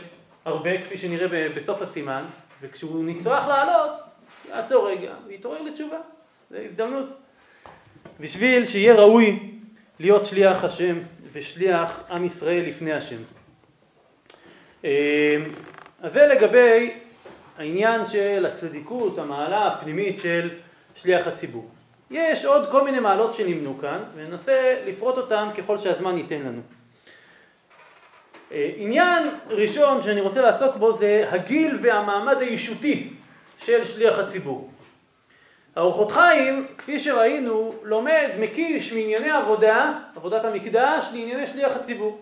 [0.44, 2.24] הרבה, כפי שנראה בסוף הסימן,
[2.62, 3.90] וכשהוא נצרך לעלות,
[4.48, 5.98] יעצור רגע ויתעורר לתשובה.
[6.50, 7.08] זו הזדמנות.
[8.20, 9.50] בשביל שיהיה ראוי
[10.00, 10.98] להיות שליח השם
[11.32, 13.16] ושליח עם ישראל לפני השם.
[14.84, 15.36] אה,
[16.02, 16.90] אז זה לגבי
[17.62, 20.50] העניין של הצדיקות, המעלה הפנימית של
[20.94, 21.68] שליח הציבור.
[22.10, 26.60] יש עוד כל מיני מעלות שנמנו כאן, וננסה לפרוט אותן ככל שהזמן ייתן לנו.
[28.52, 33.12] אה, עניין ראשון שאני רוצה לעסוק בו זה הגיל והמעמד האישותי
[33.58, 34.70] של שליח הציבור.
[35.76, 42.18] האורחות חיים, כפי שראינו, לומד, מקיש מענייני עבודה, עבודת המקדש, לענייני שליח הציבור.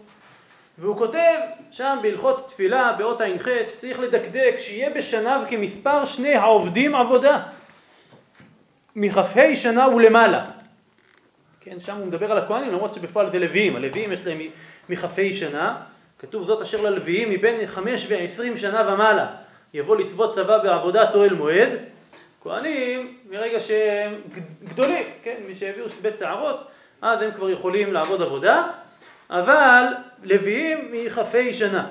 [0.80, 1.36] והוא כותב
[1.70, 7.42] שם בהלכות תפילה, באות ע"ח, צריך לדקדק שיהיה בשניו כמספר שני העובדים עבודה.
[8.96, 10.50] מכ"ה שנה ולמעלה.
[11.60, 14.40] כן, שם הוא מדבר על הכהנים, למרות שבפועל זה לוויים, הלוויים יש להם
[14.88, 15.76] מכ"ה שנה,
[16.18, 19.26] כתוב זאת אשר ללוויים מבין חמש ועשרים שנה ומעלה,
[19.74, 21.70] יבוא לצוות צבא בעבודת אוהל מועד,
[22.42, 24.20] כהנים, מרגע שהם
[24.64, 26.68] גדולים, כן, מי שהביאו בית שערות,
[27.02, 28.66] אז הם כבר יכולים לעבוד עבודה,
[29.30, 29.84] אבל
[30.22, 31.86] לוויים מכ"ה שנה.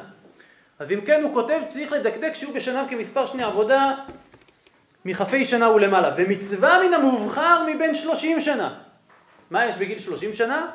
[0.79, 3.95] אז אם כן הוא כותב צריך לדקדק שהוא בשנה כמספר שני עבודה
[5.05, 8.73] מכ"ה שנה ולמעלה, ומצווה מן המובחר מבין שלושים שנה.
[9.49, 10.67] מה יש בגיל שלושים שנה?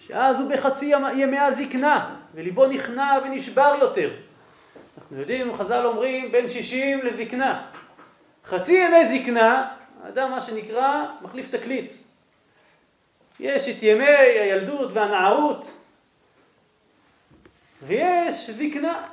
[0.00, 4.10] שאז הוא בחצי ימי הזקנה, וליבו נכנע ונשבר יותר.
[4.98, 7.62] אנחנו יודעים, חז"ל אומרים, בין שישים לזקנה.
[8.44, 9.68] חצי ימי זקנה,
[10.04, 11.92] האדם מה שנקרא מחליף תקליט.
[13.40, 15.72] יש את ימי הילדות והנערות,
[17.82, 19.06] ויש זקנה.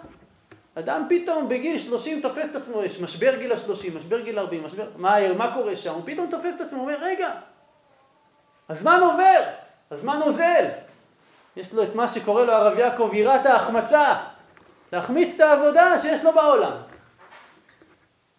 [0.76, 4.88] אדם פתאום בגיל 30 תופס את עצמו, יש משבר גיל ה-30, משבר גיל 40, משבר...
[4.98, 5.94] מה, מה קורה שם?
[5.94, 7.30] הוא פתאום תופס את עצמו, אומר, רגע,
[8.70, 9.42] הזמן עובר,
[9.92, 10.66] הזמן אוזל.
[11.56, 14.16] יש לו את מה שקורא לו הרב יעקב יראת ההחמצה,
[14.94, 16.72] להחמיץ את העבודה שיש לו בעולם.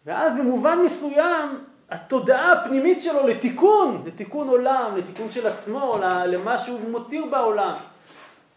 [0.06, 7.24] ואז במובן מסוים התודעה הפנימית שלו לתיקון, לתיקון עולם, לתיקון של עצמו, למה שהוא מותיר
[7.24, 7.74] בעולם,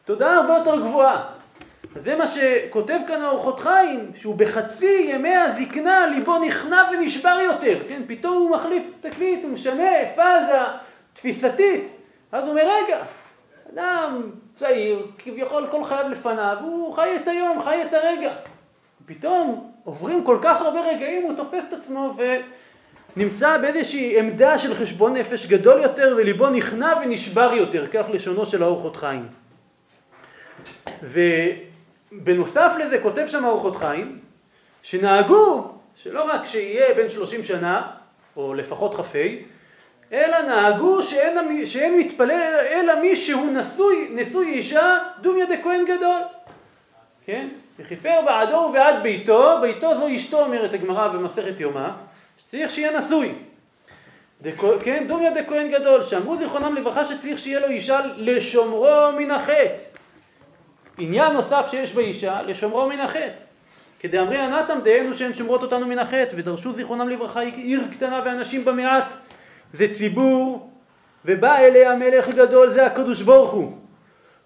[0.06, 1.39] תודעה הרבה יותר גבוהה.
[1.96, 8.02] זה מה שכותב כאן האורחות חיים, שהוא בחצי ימי הזקנה ליבו נכנע ונשבר יותר, כן?
[8.08, 10.58] פתאום הוא מחליף תקליט, הוא משנה פאזה
[11.14, 11.90] תפיסתית.
[12.32, 13.02] אז הוא אומר, רגע,
[13.74, 18.34] אדם צעיר, כביכול כל חייו לפניו, הוא חי את היום, חי את הרגע.
[19.06, 22.14] פתאום עוברים כל כך הרבה רגעים, הוא תופס את עצמו
[23.16, 28.64] ונמצא באיזושהי עמדה של חשבון נפש גדול יותר וליבו נכנע ונשבר יותר, כך לשונו של
[28.64, 29.26] האורחות חיים.
[32.12, 34.20] ובנוסף לזה כותב שם האורחות חיים,
[34.84, 37.91] שנהגו שלא רק שיהיה בן שלושים שנה,
[38.38, 39.18] או לפחות כ"ה,
[40.12, 46.22] אלא נהגו שאין, שאין מתפלל אלא מי שהוא נשוי, נשוי אישה דומיה דכהן גדול.
[47.26, 47.47] כן?
[47.80, 51.89] וכיפר בעדו ובעד ביתו, ביתו זו אשתו אומרת הגמרא במסכת יומא,
[52.38, 53.36] שצריך שיהיה נשוי.
[54.41, 59.99] דקו, כן, דומיה דכהן גדול, שאמרו זיכרונם לברכה שצריך שיהיה לו אישה לשומרו מן החטא.
[61.00, 63.43] עניין נוסף שיש באישה, לשומרו מן החטא.
[64.00, 69.16] כדאמרי ענתם דהיינו שהן שומרות אותנו מן החטא, ודרשו זיכרונם לברכה עיר קטנה ואנשים במעט.
[69.74, 70.70] זה ציבור,
[71.26, 73.78] ובא אליה מלך גדול, זה הקדוש ברוך הוא.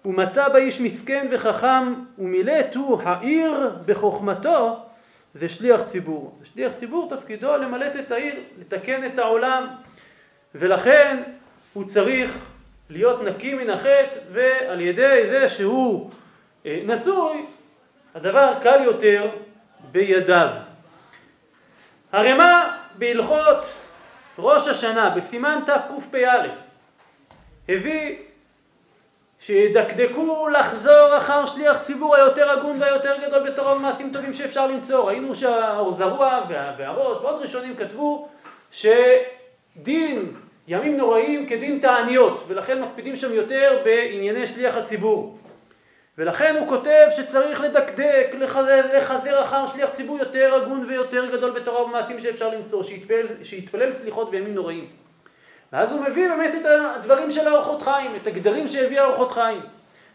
[0.04, 4.76] ומצא בה איש מסכן וחכם, ומילאת הוא העיר בחוכמתו,
[5.34, 6.36] זה שליח ציבור.
[6.40, 9.66] זה שליח ציבור תפקידו למלט את העיר, לתקן את העולם,
[10.54, 11.22] ולכן
[11.72, 12.38] הוא צריך
[12.90, 16.10] להיות נקי מן החטא, ועל ידי זה שהוא
[16.64, 17.46] נשוי,
[18.14, 19.30] הדבר קל יותר
[19.90, 20.48] בידיו.
[22.12, 23.66] הרמ"א בהלכות
[24.38, 26.46] ראש השנה, בסימן תקפ"א,
[27.68, 28.16] הביא
[29.40, 35.04] שידקדקו לחזור אחר שליח ציבור היותר הגון והיותר גדול בתורה ומעשים טובים שאפשר למצוא.
[35.04, 36.40] ראינו שהאור זרוע
[36.78, 38.28] והראש ועוד ראשונים כתבו
[38.70, 40.34] שדין
[40.68, 45.38] ימים נוראים כדין תעניות, ולכן מקפידים שם יותר בענייני שליח הציבור.
[46.18, 51.84] ולכן הוא כותב שצריך לדקדק, לחזר, לחזר אחר שליח ציבור יותר הגון ויותר גדול בתורה
[51.84, 54.86] ומעשים שאפשר למצוא, שיתפלל, שיתפלל סליחות בימים נוראים.
[55.72, 59.60] ואז הוא מביא באמת את הדברים של האורחות חיים, את הגדרים שהביא האורחות חיים.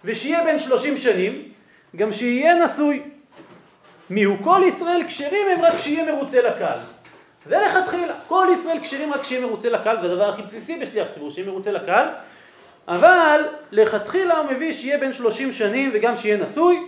[0.05, 1.51] ושיהיה בן שלושים שנים,
[1.95, 3.03] גם שיהיה נשוי.
[4.09, 6.79] מיהו כל ישראל כשרים הם רק כשיהיה מרוצה לקהל.
[7.45, 11.31] זה לכתחילה, כל ישראל כשרים רק כשיהיה מרוצה לקהל, זה הדבר הכי בסיסי בשליח ציבור,
[11.31, 12.07] שיהיה מרוצה לקהל,
[12.89, 16.85] אבל לכתחילה הוא מביא שיהיה בן שלושים שנים וגם שיהיה נשוי,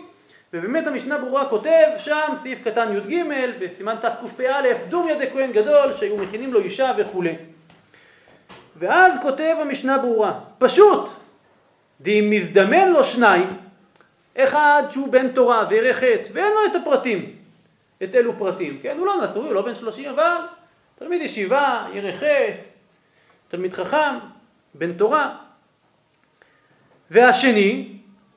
[0.53, 3.23] ובאמת המשנה ברורה כותב שם, סעיף קטן י"ג,
[3.59, 7.35] בסימן תקפ"א, דומיה דכהן גדול, שהיו מכינים לו אישה וכולי.
[8.75, 11.09] ואז כותב המשנה ברורה, פשוט,
[12.01, 13.47] דאם מזדמן לו שניים,
[14.37, 17.35] אחד שהוא בן תורה וירא חטא, ואין לו את הפרטים,
[18.03, 18.97] את אלו פרטים, כן?
[18.97, 20.35] הוא לא נשוי, הוא לא בן שלושים, אבל
[20.95, 22.65] תלמיד ישיבה, ירא חטא,
[23.47, 24.17] תלמיד חכם,
[24.73, 25.50] בן תורה.
[27.11, 27.87] והשני,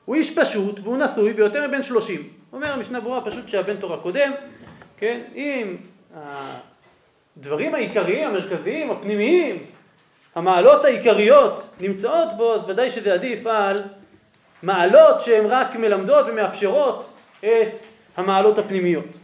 [0.05, 2.29] הוא איש פשוט והוא נשוי ויותר מבן שלושים.
[2.53, 4.31] אומר המשנה ברורה פשוט שהבן תורה קודם,
[4.97, 5.21] כן?
[5.35, 5.75] אם
[7.37, 9.63] הדברים העיקריים, המרכזיים, הפנימיים,
[10.35, 13.83] המעלות העיקריות נמצאות בו, אז ודאי שזה עדיף על
[14.63, 17.77] מעלות שהן רק מלמדות ומאפשרות את
[18.17, 19.17] המעלות הפנימיות.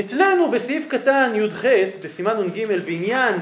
[0.00, 1.64] אצלנו בסעיף קטן י"ח
[2.02, 3.36] בסימן נ"ג בעניין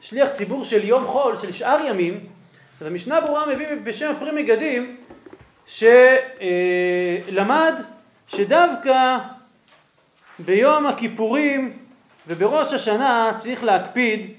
[0.00, 2.37] שליח ציבור של יום חול, של שאר ימים,
[2.80, 4.96] אז המשנה ברורה מביא בשם הפרי מגדים
[5.66, 5.92] שלמד
[8.28, 9.18] שדווקא
[10.38, 11.78] ביום הכיפורים
[12.26, 14.34] ובראש השנה צריך להקפיד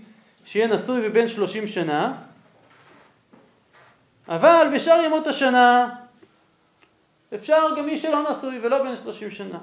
[0.46, 2.14] שיהיה נשוי ובן שלושים שנה
[4.30, 5.90] אבל בשאר ימות השנה
[7.36, 9.60] אפשר גם מי שלא נשוי ולא בן שלושים שנה.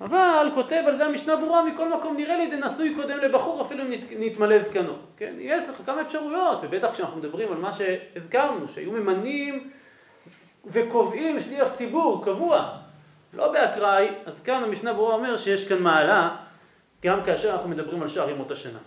[0.00, 3.92] אבל כותב על זה המשנה ברורה מכל מקום נראה לי דנשוי קודם לבחור אפילו אם
[4.18, 4.92] נתמלא זקנו.
[5.16, 5.34] כן?
[5.38, 9.70] יש לך כמה אפשרויות, ובטח כשאנחנו מדברים על מה שהזכרנו, שהיו ממנים
[10.66, 12.76] וקובעים שליח ציבור קבוע,
[13.34, 16.36] לא באקראי, אז כאן המשנה ברורה אומר שיש כאן מעלה
[17.04, 18.78] גם כאשר אנחנו מדברים על שאר ימות השנה.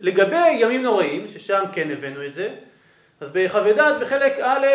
[0.00, 2.54] לגבי ימים נוראים, ששם כן הבאנו את זה,
[3.20, 4.66] אז בכ"ד בחלק א',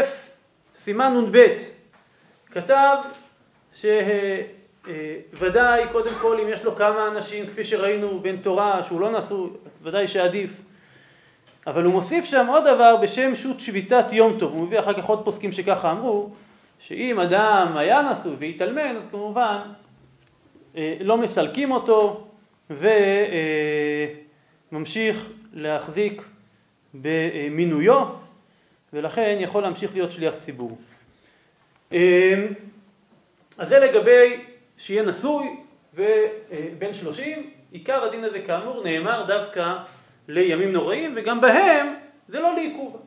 [0.75, 1.45] סימן נ"ב,
[2.51, 2.97] כתב
[4.85, 9.49] שוודאי קודם כל אם יש לו כמה אנשים, כפי שראינו בן תורה, שהוא לא נשוי,
[9.83, 10.61] ודאי שעדיף.
[11.67, 15.05] אבל הוא מוסיף שם עוד דבר בשם שו"ת שביתת יום טוב, הוא מביא אחר כך
[15.05, 16.29] עוד פוסקים שככה אמרו,
[16.79, 19.59] שאם אדם היה נשוי והתאלמן, אז כמובן
[20.77, 22.27] אה, לא מסלקים אותו
[24.71, 26.21] וממשיך להחזיק
[26.93, 28.05] במינויו
[28.93, 30.77] ולכן יכול להמשיך להיות שליח ציבור.
[33.57, 34.43] אז זה לגבי
[34.83, 35.55] שיהיה נשוי
[35.93, 39.73] ובן שלושים, עיקר הדין הזה כאמור נאמר דווקא
[40.27, 41.93] לימים נוראים וגם בהם
[42.27, 43.01] זה לא לעיכוב.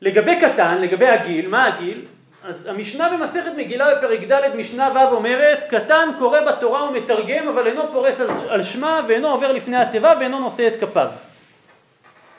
[0.00, 2.04] לגבי קטן, לגבי הגיל, מה הגיל?
[2.44, 7.82] אז המשנה במסכת מגילה בפרק ד' משנה ו' אומרת קטן קורא בתורה ומתרגם אבל אינו
[7.92, 11.10] פורס על, שמה ואינו עובר לפני התיבה ואינו נושא את כפיו.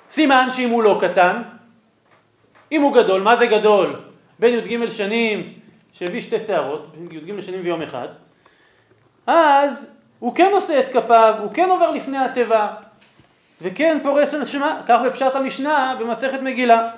[0.09, 1.41] סימן שאם הוא לא קטן
[2.71, 3.99] אם הוא גדול, מה זה גדול?
[4.39, 5.56] בן י"ג שנים
[5.99, 8.07] שהביא שתי שערות, י"ג שנים ויום אחד,
[9.27, 9.87] אז
[10.19, 12.67] הוא כן עושה את כפיו, הוא כן עובר לפני התיבה,
[13.61, 16.89] וכן פורס על שמה, כך בפשט המשנה במסכת מגילה.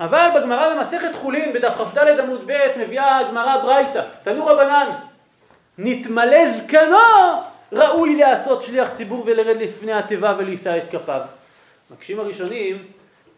[0.00, 4.90] אבל בגמרא במסכת חולין, בדף כ"ד עמוד ב', מביאה הגמרא ברייתא, תנו רבנן,
[5.78, 6.98] נתמלא זקנו,
[7.72, 11.20] ראוי לעשות שליח ציבור ולרד לפני התיבה ולישא את כפיו.
[11.90, 12.84] מקשים הראשונים,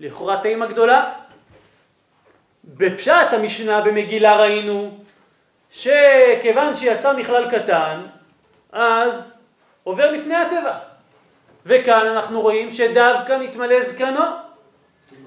[0.01, 1.13] לכאורה תימה גדולה,
[2.67, 4.99] בפשט המשנה במגילה ראינו
[5.71, 8.07] שכיוון שיצא מכלל קטן,
[8.73, 9.31] אז
[9.85, 10.79] עובר לפני התיבה.
[11.67, 14.21] וכאן אנחנו רואים שדווקא מתמלא זקנו.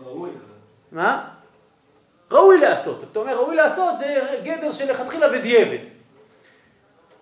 [0.05, 0.29] ראוי.
[0.91, 1.27] מה?
[2.31, 3.01] ראוי לעשות.
[3.01, 5.83] זאת אומרת, ראוי לעשות זה גדר של לכתחילה ודיעבד.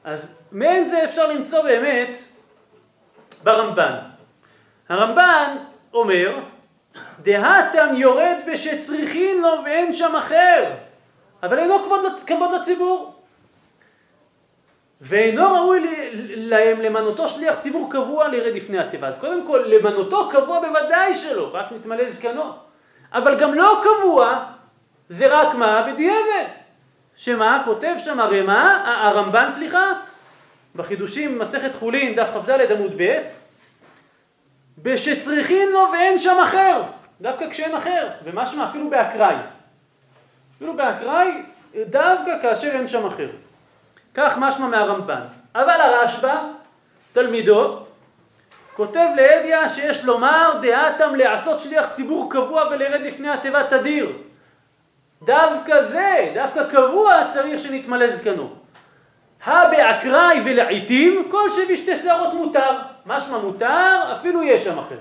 [0.03, 2.18] אז מעין זה אפשר למצוא באמת
[3.43, 3.97] ברמב"ן.
[4.89, 5.57] הרמב"ן
[5.93, 6.39] אומר
[7.19, 10.63] דהתם יורד בשצריכין לו ואין שם אחר,
[11.43, 13.13] אבל אינו כבוד, כבוד לציבור.
[15.01, 15.79] ואינו ראוי
[16.35, 19.07] להם למנותו שליח ציבור קבוע לירד לפני התיבה.
[19.07, 22.51] אז קודם כל, למנותו קבוע בוודאי שלא, רק מתמלא זקנו.
[23.13, 24.43] אבל גם לא קבוע,
[25.09, 25.87] זה רק מה?
[25.91, 26.45] בדיעבד.
[27.15, 27.61] שמה?
[27.65, 28.83] כותב שם הרי מה?
[29.03, 29.93] הרמב"ן, סליחה,
[30.75, 33.19] בחידושים במסכת חולין, דף כ"ד עמוד ב',
[34.78, 36.84] בשצריכין לו ואין שם אחר.
[37.21, 39.36] דווקא כשאין אחר, ומשמע אפילו באקראי.
[40.55, 41.43] אפילו באקראי,
[41.75, 43.30] דווקא כאשר אין שם אחר.
[44.13, 45.21] כך משמע מהרמב"ן.
[45.55, 46.36] אבל הרשב"א,
[47.11, 47.80] תלמידו,
[48.73, 54.11] כותב לידיה שיש לומר דעתם לעשות שליח ציבור קבוע ולרד לפני התיבה תדיר.
[55.23, 58.56] דווקא זה, דווקא קבוע צריך שנתמלא זקנו.
[59.45, 62.77] הבאקראי ולעיתים כל שבשתי שערות מותר.
[63.05, 64.97] משמע מותר, אפילו יש שם אחר.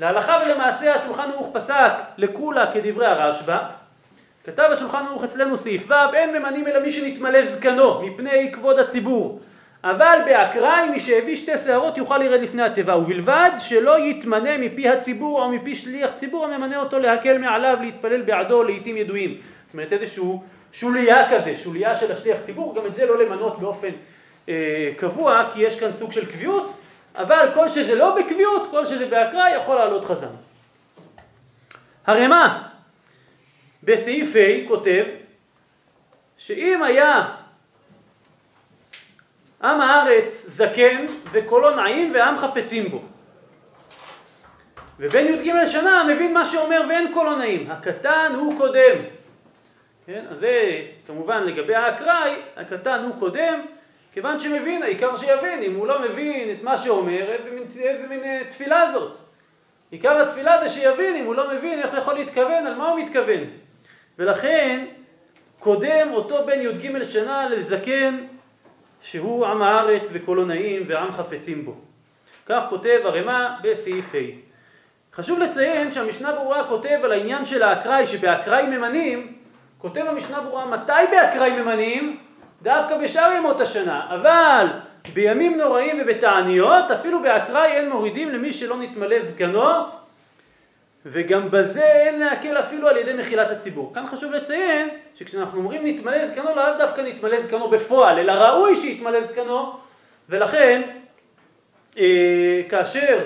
[0.00, 3.58] להלכה ולמעשה השולחן ערוך פסק לקולה כדברי הרשב"א,
[4.44, 9.40] כתב השולחן ערוך אצלנו סעיף ו' אין ממנים אלא מי שנתמלא זקנו מפני כבוד הציבור
[9.84, 15.42] אבל באקראי מי שהביא שתי שערות יוכל לרד לפני התיבה ובלבד שלא יתמנה מפי הציבור
[15.42, 20.42] או מפי שליח ציבור הממנה אותו להקל מעליו להתפלל בעדו לעיתים ידועים זאת אומרת איזשהו
[20.74, 23.90] שוליה כזה, שוליה של השליח ציבור, גם את זה לא למנות באופן
[24.48, 26.72] אה, קבוע כי יש כאן סוג של קביעות
[27.14, 30.34] אבל כל שזה לא בקביעות, כל שזה באקראי יכול לעלות חזן.
[32.06, 32.48] הרמ"א
[33.82, 35.04] בסעיף ה' כותב
[36.38, 37.34] שאם היה
[39.62, 43.02] עם הארץ זקן וקולו נעים ועם חפצים בו
[44.98, 49.23] ובן י"ג שנה מבין מה שאומר ואין קולו נעים, הקטן הוא קודם.
[50.06, 50.24] כן?
[50.30, 53.60] אז זה כמובן לגבי האקראי, הקטן הוא קודם,
[54.12, 58.24] כיוון שמבין, העיקר שיבין, אם הוא לא מבין את מה שאומר, איזה מין, איזה מין
[58.24, 59.16] אה, תפילה זאת.
[59.90, 63.00] עיקר התפילה זה שיבין, אם הוא לא מבין איך הוא יכול להתכוון, על מה הוא
[63.00, 63.44] מתכוון.
[64.18, 64.84] ולכן
[65.58, 68.26] קודם אותו בן י"ג שנה לזקן
[69.00, 71.74] שהוא עם הארץ וקולו נעים ועם חפצים בו.
[72.46, 74.18] כך כותב הרמ"א בסעיף ה'.
[75.14, 79.38] חשוב לציין שהמשנה ברורה כותב על העניין של האקראי, שבאקראי ממנים,
[79.84, 82.18] כותב המשנה ברורה מתי באקראי ממנים?
[82.62, 84.66] דווקא בשאר ימות השנה, אבל
[85.12, 89.64] בימים נוראים ובתעניות, אפילו באקראי אין מורידים למי שלא נתמלא זקנו,
[91.06, 93.94] וגם בזה אין להקל אפילו על ידי מחילת הציבור.
[93.94, 99.26] כאן חשוב לציין שכשאנחנו אומרים נתמלא זקנו, לאו דווקא נתמלא זקנו בפועל, אלא ראוי שיתמלא
[99.26, 99.76] זקנו,
[100.28, 100.82] ולכן
[101.98, 103.18] אה, כאשר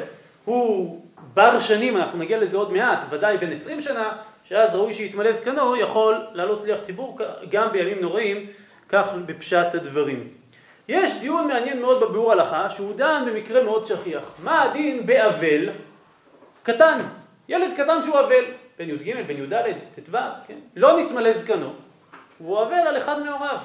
[0.45, 1.01] הוא
[1.35, 4.13] בר שנים, אנחנו נגיע לזה עוד מעט, ודאי בן עשרים שנה,
[4.49, 7.19] שאז ראוי שיתמלא זקנו, יכול לעלות ליח ציבור
[7.51, 8.47] גם בימים נוראים,
[8.89, 10.29] כך בפשט הדברים.
[10.89, 14.35] יש דיון מעניין מאוד בביאור הלכה, שהוא דן במקרה מאוד שכיח.
[14.39, 15.69] מה הדין באבל
[16.63, 16.99] קטן?
[17.49, 18.45] ילד קטן שהוא אבל,
[18.79, 19.63] בן י"ג, בן י"ד,
[19.95, 20.59] ט"ו, כן?
[20.77, 21.73] לא נתמלא זקנו,
[22.41, 23.59] והוא אבל על אחד מהוריו.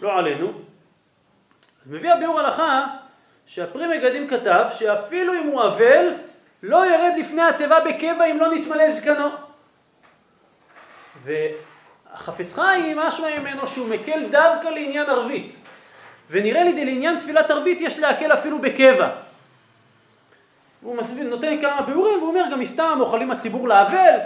[0.00, 0.52] לא עלינו.
[1.80, 2.86] אז מביא הביאור הלכה
[3.46, 6.08] שהפרי מגדים כתב שאפילו אם הוא אבל,
[6.62, 9.28] לא ירד לפני התיבה בקבע אם לא נתמלא זקנו.
[11.24, 15.56] והחפץ חיים, משמע ממנו שהוא מקל דווקא לעניין ערבית.
[16.30, 19.10] ונראה לי לעניין תפילת ערבית יש להקל אפילו בקבע.
[20.82, 24.18] הוא מסביר, נותן כמה ביאורים והוא אומר גם מסתם אוכלים הציבור לאבל,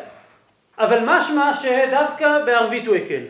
[0.78, 3.22] אבל משמע שדווקא בערבית הוא הקל.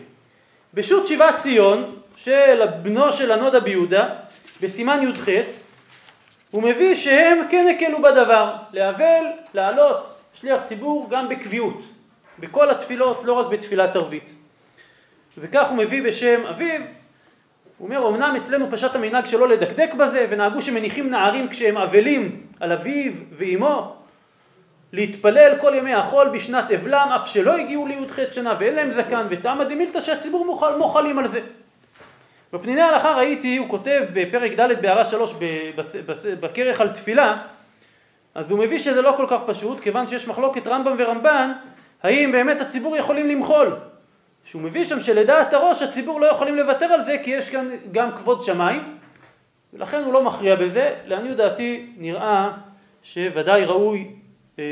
[0.73, 4.09] בשו"ת שיבת ציון של בנו של הנודה ביהודה,
[4.61, 5.27] בסימן י"ח,
[6.53, 11.83] הוא מביא שהם כן הקלו בדבר, לאבל, לעלות, שליח ציבור גם בקביעות,
[12.39, 14.33] בכל התפילות, לא רק בתפילת ערבית.
[15.37, 16.81] וכך הוא מביא בשם אביו,
[17.77, 22.71] הוא אומר, אמנם אצלנו פשט המנהג שלא לדקדק בזה, ונהגו שמניחים נערים כשהם אבלים על
[22.71, 23.95] אביו ואימו,
[24.91, 29.63] להתפלל כל ימי החול בשנת אבלם, אף שלא הגיעו לי"ח שנה ואין להם זקן, וטעמא
[29.63, 31.39] דמילתא שהציבור מוחל, מוחלים על זה.
[32.53, 35.33] בפניני ההלכה ראיתי, הוא כותב בפרק ד' בהערה שלוש
[36.39, 37.41] בכרך על תפילה,
[38.35, 41.51] אז הוא מביא שזה לא כל כך פשוט, כיוון שיש מחלוקת רמב"ם ורמב"ן,
[42.03, 43.75] האם באמת הציבור יכולים למחול.
[44.45, 48.15] שהוא מביא שם שלדעת הראש הציבור לא יכולים לוותר על זה כי יש כאן גם
[48.15, 48.97] כבוד שמיים
[49.73, 52.51] ולכן הוא לא מכריע בזה, לעניות דעתי נראה
[53.03, 54.07] שוודאי ראוי
[54.59, 54.63] אה,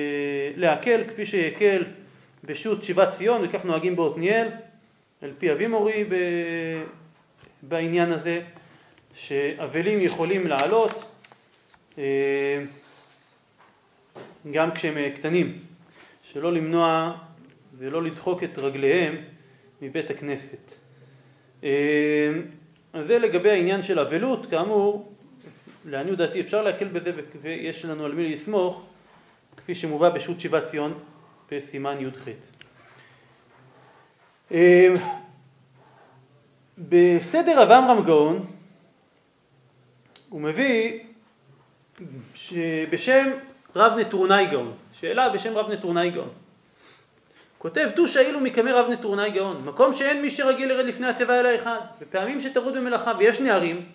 [0.55, 1.83] להקל כפי שהקל
[2.43, 4.47] בשו"ת שיבת ציון וכך נוהגים בעתניאל
[5.21, 6.15] על פי אבי מורי ב...
[7.61, 8.41] בעניין הזה
[9.15, 11.05] שאבלים יכולים לעלות
[11.97, 12.63] אה,
[14.51, 15.59] גם כשהם קטנים
[16.23, 17.17] שלא למנוע
[17.77, 19.15] ולא לדחוק את רגליהם
[19.81, 20.71] מבית הכנסת.
[21.63, 21.69] אמ,
[22.93, 25.13] אז זה לגבי העניין של אבלות, כאמור,
[25.85, 28.85] לעניות דעתי אפשר להקל בזה ויש לנו על מי לסמוך,
[29.57, 30.99] כפי שמובא בשו"ת שיבת ציון
[31.51, 32.27] בסימן י"ח.
[36.89, 38.45] בסדר רב עמרם גאון
[40.29, 40.99] הוא מביא
[42.89, 43.29] בשם
[43.75, 46.29] רב נטורנאי גאון, שאלה בשם רב נטורנאי גאון.
[47.57, 51.55] כותב תוש אילו מקמי רב נטורנאי גאון, מקום שאין מי שרגיל לרד לפני התיבה אלא
[51.55, 53.85] אחד, ופעמים שטרוד במלאכה, ויש נערים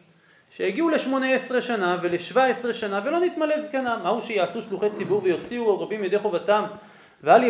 [0.51, 5.81] שהגיעו לשמונה עשרה שנה ולשבע עשרה שנה ולא נתמלא זקנם, מהו שיעשו שלוחי ציבור ויוציאו
[5.81, 6.65] רבים ידי חובתם
[7.23, 7.43] ואל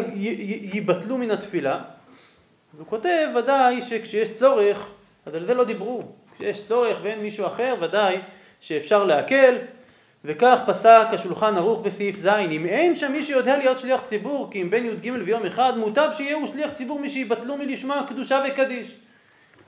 [0.72, 1.80] ייבטלו מן התפילה.
[2.78, 4.88] הוא כותב ודאי שכשיש צורך,
[5.26, 6.02] אז על זה לא דיברו,
[6.34, 8.18] כשיש צורך ואין מישהו אחר ודאי
[8.60, 9.58] שאפשר להקל
[10.24, 14.62] וכך פסק השולחן ערוך בסעיף ז', אם אין שם מי שיודע להיות שליח ציבור, כי
[14.62, 18.94] אם בין י"ג ויום אחד, מוטב שיהיו שליח ציבור מי שיבטלו מלשמוע קדושה וקדיש.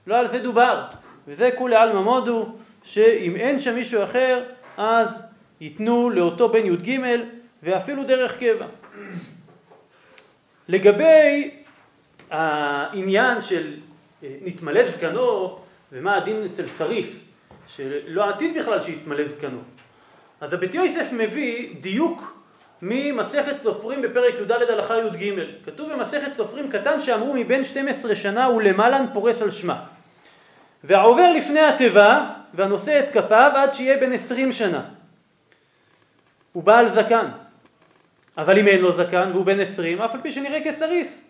[0.07, 0.85] לא על זה דובר,
[1.29, 2.47] וזה כולי עלמא מודו,
[2.85, 4.45] שאם אין שם מישהו אחר,
[4.77, 5.23] אז
[5.61, 7.01] ייתנו לאותו בן י"ג,
[7.63, 8.67] ואפילו דרך קבע.
[10.69, 11.51] לגבי
[12.31, 13.75] העניין של
[14.23, 15.59] נתמלא זקנו
[15.93, 17.25] ומה הדין אצל שריף
[17.69, 19.59] שלא עתיד בכלל שיתמלא זקנו.
[20.41, 22.39] אז הבית יוסף מביא דיוק
[22.83, 25.43] ממסכת סופרים בפרק י"ד הלכה י"ג.
[25.65, 29.85] כתוב במסכת סופרים קטן שאמרו מבין 12 שנה ולמעלן פורס על שמה.
[30.85, 34.83] והעובר לפני התיבה והנושא את כפיו עד שיהיה בן 20 שנה.
[36.53, 37.27] הוא בעל זקן.
[38.39, 41.28] אבל אם אין לו זקן והוא בן 20, אף על פי שנראה כסריס.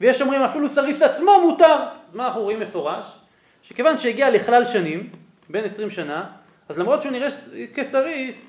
[0.00, 1.76] ויש אומרים אפילו סריס עצמו מותר.
[2.08, 3.16] אז מה אנחנו רואים מפורש?
[3.62, 5.10] שכיוון שהגיע לכלל שנים,
[5.48, 6.24] בן 20 שנה,
[6.68, 7.28] אז למרות שהוא נראה
[7.74, 8.46] כסריס,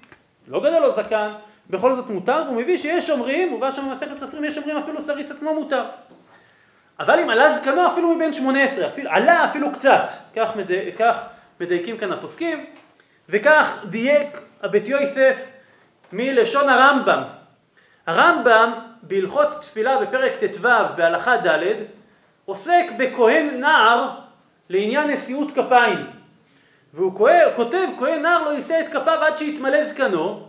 [0.47, 1.33] לא גדל לו זקן,
[1.69, 5.01] בכל זאת מותר, והוא מביא שיש אומרים, הוא בא שם במסכת סופרים, יש אומרים אפילו
[5.01, 5.85] סריס עצמו מותר.
[6.99, 11.19] אבל אם עלה זקנו אפילו מבין 18, אפילו, עלה אפילו קצת, כך, מדי, כך
[11.59, 12.65] מדייקים כאן הפוסקים,
[13.29, 15.47] וכך דייק הבית יוסף
[16.13, 17.23] מלשון הרמב"ם.
[18.07, 18.73] הרמב"ם
[19.08, 21.64] בהלכות תפילה בפרק ט"ו בהלכה ד'
[22.45, 24.10] עוסק בכהן נער
[24.70, 26.06] לעניין נשיאות כפיים.
[26.93, 27.14] והוא
[27.56, 30.47] כותב, כהן נער לא יישא את כפיו עד שיתמלא זקנו.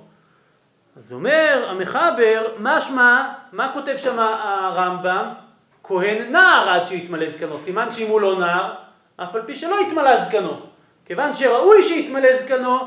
[0.97, 5.33] אז אומר המחבר, משמע, מה כותב שם הרמב"ם?
[5.83, 7.59] כהן נער עד שיתמלא זקנו.
[7.59, 8.75] סימן שאם הוא לא נער,
[9.17, 10.61] אף על פי שלא יתמלא זקנו.
[11.05, 12.79] כיוון שראוי שיתמלא זקנו,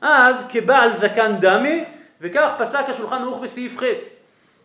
[0.00, 1.84] אז כבעל זקן דמי,
[2.20, 4.17] וכך פסק השולחן ערוך בסעיף ח'.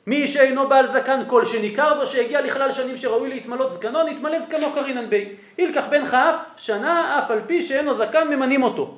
[0.07, 4.71] מי שאינו בעל זקן כל שניכר בו שהגיע לכלל שנים שראוי להתמלות זקנו, נתמלא זקנו
[4.73, 5.29] קרינן בי.
[5.57, 8.97] ילקח בן כף שנה אף על פי שאינו זקן ממנים אותו.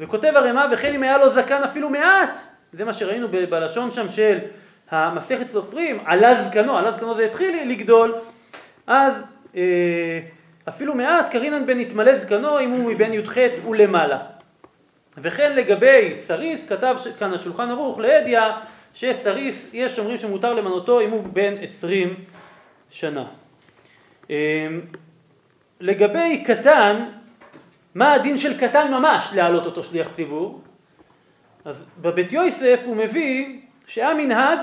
[0.00, 2.40] וכותב הרמ"א וכן אם היה לו זקן אפילו מעט,
[2.72, 4.38] זה מה שראינו בלשון שם של
[4.90, 8.14] המסכת סופרים, עלה זקנו, עלה זקנו זה התחיל לגדול,
[8.86, 9.22] אז
[9.56, 10.20] אה,
[10.68, 13.36] אפילו מעט קרינן בן נתמלא זקנו אם הוא מבן י"ח
[13.68, 14.18] ולמעלה.
[15.18, 18.50] וכן לגבי סריס כתב כאן השולחן ערוך לאדיה
[18.94, 22.14] שסריס יש אומרים שמותר למנותו אם הוא בן עשרים
[22.90, 23.24] שנה.
[24.30, 24.34] אמ,
[25.80, 27.04] לגבי קטן,
[27.94, 30.60] מה הדין של קטן ממש להעלות אותו שליח ציבור?
[31.64, 34.58] אז בבית יוסף הוא מביא שהיה מנהג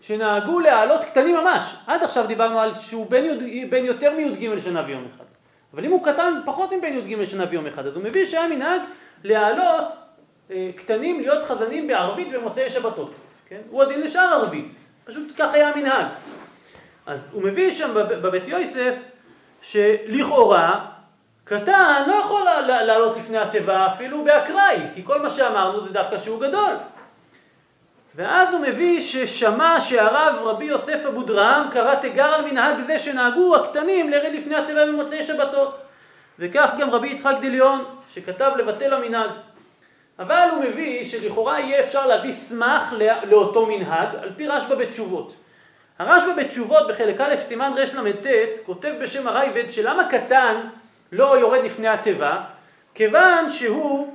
[0.00, 1.74] שנהגו להעלות קטנים ממש.
[1.86, 5.24] עד עכשיו דיברנו על שהוא בן, יוד, בן יותר מי"ג שנה ויום אחד.
[5.74, 8.80] אבל אם הוא קטן פחות מבן י"ג שנה ויום אחד, אז הוא מביא שהיה מנהג
[9.24, 9.84] להעלות
[10.50, 13.10] אה, קטנים להיות חזנים בערבית במוצאי שבתות.
[13.52, 13.60] כן?
[13.70, 14.74] הוא הדין לשאר ערבית,
[15.04, 16.06] פשוט כך היה המנהג.
[17.06, 18.96] אז הוא מביא שם בבית יוסף
[19.62, 20.86] שלכאורה
[21.44, 26.40] קטן לא יכול לעלות לפני התיבה אפילו באקראי, כי כל מה שאמרנו זה דווקא שהוא
[26.40, 26.74] גדול.
[28.14, 34.10] ואז הוא מביא ששמע שהרב רבי יוסף אבודרהם קרא תיגר על מנהג זה שנהגו הקטנים
[34.10, 35.78] לרד לפני התיבה במוצאי שבתות.
[36.38, 39.30] וכך גם רבי יצחק דליון שכתב לבטל המנהג.
[40.18, 45.34] אבל הוא מביא שלכאורה יהיה אפשר להביא סמך לאותו מנהג על פי רשב"א בתשובות.
[45.98, 48.26] הרשב"א בתשובות בחלק א' סימן רל"ט
[48.66, 50.60] כותב בשם הרייבד שלמה קטן
[51.12, 52.40] לא יורד לפני התיבה
[52.94, 54.14] כיוון שהוא,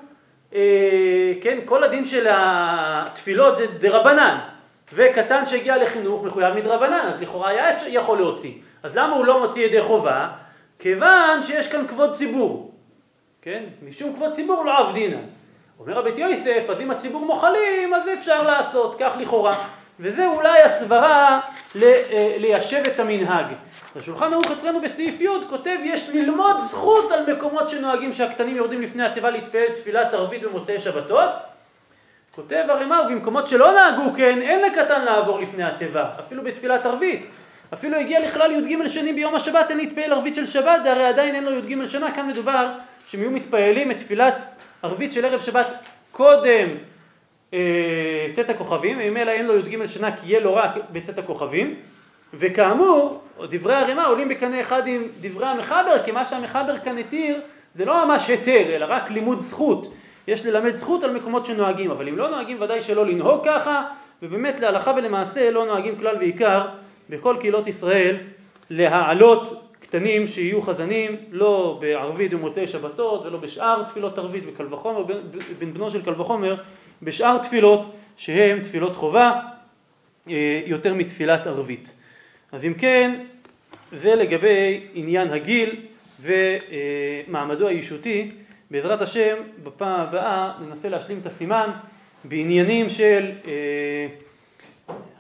[0.54, 4.40] אה, כן, כל הדין של התפילות זה דרבנן
[4.94, 9.66] וקטן שהגיע לחינוך מחויב מדרבנן אז לכאורה היה יכול להוציא אז למה הוא לא מוציא
[9.66, 10.28] ידי חובה?
[10.80, 12.72] כיוון שיש כאן כבוד ציבור,
[13.42, 13.64] כן?
[13.82, 15.24] משום כבוד ציבור לא עבדינן
[15.80, 19.58] אומר הבית יוסף, אז אם הציבור מוחלים, אז אפשר לעשות, כך לכאורה.
[20.00, 21.40] וזה אולי הסברה
[21.84, 23.46] אה, ליישב את המנהג.
[23.96, 29.06] השולחן ערוך אצלנו בסעיף י' כותב יש ללמוד זכות על מקומות שנוהגים שהקטנים יורדים לפני
[29.06, 31.32] התיבה להתפעל תפילת ערבית במוצאי שבתות.
[32.36, 37.28] כותב הרמ"א ובמקומות שלא נהגו כן אין לקטן לעבור לפני התיבה אפילו בתפילת ערבית
[37.74, 41.44] אפילו הגיע לכלל י"ג שני ביום השבת אין להתפעל ערבית של שבת הרי עדיין אין
[41.44, 42.12] לו י"ג שנה.
[42.12, 42.68] כאן מדובר
[43.08, 44.48] שהם יהיו מתפעלים את תפילת
[44.84, 45.78] ערבית של ערב שבת
[46.12, 46.68] קודם
[47.54, 51.76] אה, צאת הכוכבים, ממילא אין לו י"ג שנה כי יהיה לו רק בצאת הכוכבים,
[52.34, 57.42] וכאמור, דברי הרימה עולים בקנה אחד עם דברי המחבר, כי מה שהמחבר כאן התיר
[57.74, 59.94] זה לא ממש היתר, אלא רק לימוד זכות.
[60.28, 63.84] יש ללמד זכות על מקומות שנוהגים, אבל אם לא נוהגים ודאי שלא לנהוג ככה,
[64.22, 66.68] ובאמת להלכה ולמעשה לא נוהגים כלל ועיקר
[67.10, 68.18] בכל קהילות ישראל
[68.70, 75.04] להעלות קטנים שיהיו חזנים לא בערבית ומוצאי שבתות ולא בשאר תפילות ערבית וקל וחומר,
[75.60, 76.56] בן בנו של קל וחומר
[77.04, 79.40] בשאר תפילות שהן תפילות חובה
[80.30, 81.94] אה, יותר מתפילת ערבית.
[82.52, 83.24] אז אם כן
[83.92, 85.76] זה לגבי עניין הגיל
[86.22, 88.32] ומעמדו האישותי
[88.72, 91.70] בעזרת השם בפעם הבאה ננסה להשלים את הסימן
[92.24, 94.08] בעניינים של אה,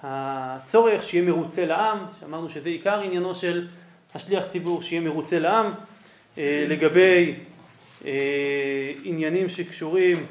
[0.09, 3.67] הצורך שיהיה מרוצה לעם שאמרנו שזה עיקר עניינו של
[4.15, 5.73] השליח ציבור שיהיה מרוצה לעם,
[6.37, 7.35] אה, לגבי
[8.05, 10.25] אה, עניינים שקשורים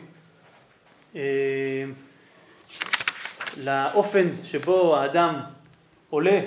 [1.17, 1.85] אה,
[3.57, 5.41] לאופן שבו האדם
[6.11, 6.41] עולה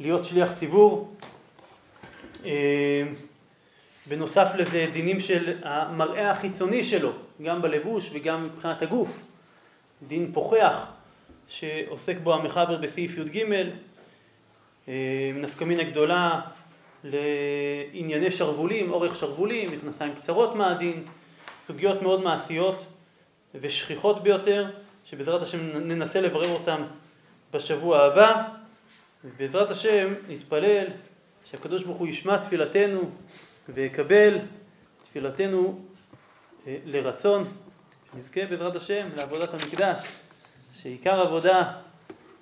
[0.00, 1.16] להיות שליח ציבור,
[4.06, 7.12] בנוסף לזה דינים של המראה החיצוני שלו,
[7.42, 9.22] גם בלבוש וגם מבחינת הגוף.
[10.08, 10.86] דין פוחח
[11.50, 13.44] שעוסק בו המחבר בסעיף י"ג,
[15.34, 16.40] נפקא מינה גדולה
[17.04, 21.04] לענייני שרוולים, אורך שרוולים, מכנסיים קצרות מהדין,
[21.66, 22.86] סוגיות מאוד מעשיות
[23.54, 24.70] ושכיחות ביותר,
[25.04, 26.82] שבעזרת השם ננסה לברר אותן
[27.52, 28.42] בשבוע הבא,
[29.24, 30.86] ובעזרת השם נתפלל
[31.50, 33.10] שהקדוש ברוך הוא ישמע תפילתנו
[33.68, 34.38] ויקבל
[35.02, 35.80] תפילתנו
[36.66, 37.44] לרצון,
[38.12, 40.02] שנזכה בעזרת השם לעבודת המקדש,
[40.72, 41.72] שעיקר עבודה,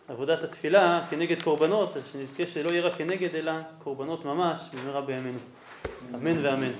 [0.08, 5.38] עבודת התפילה כנגד קורבנות, אז שנזכה שלא יהיה רק כנגד אלא קורבנות ממש במהרה בימינו,
[6.14, 6.72] אמן ואמן.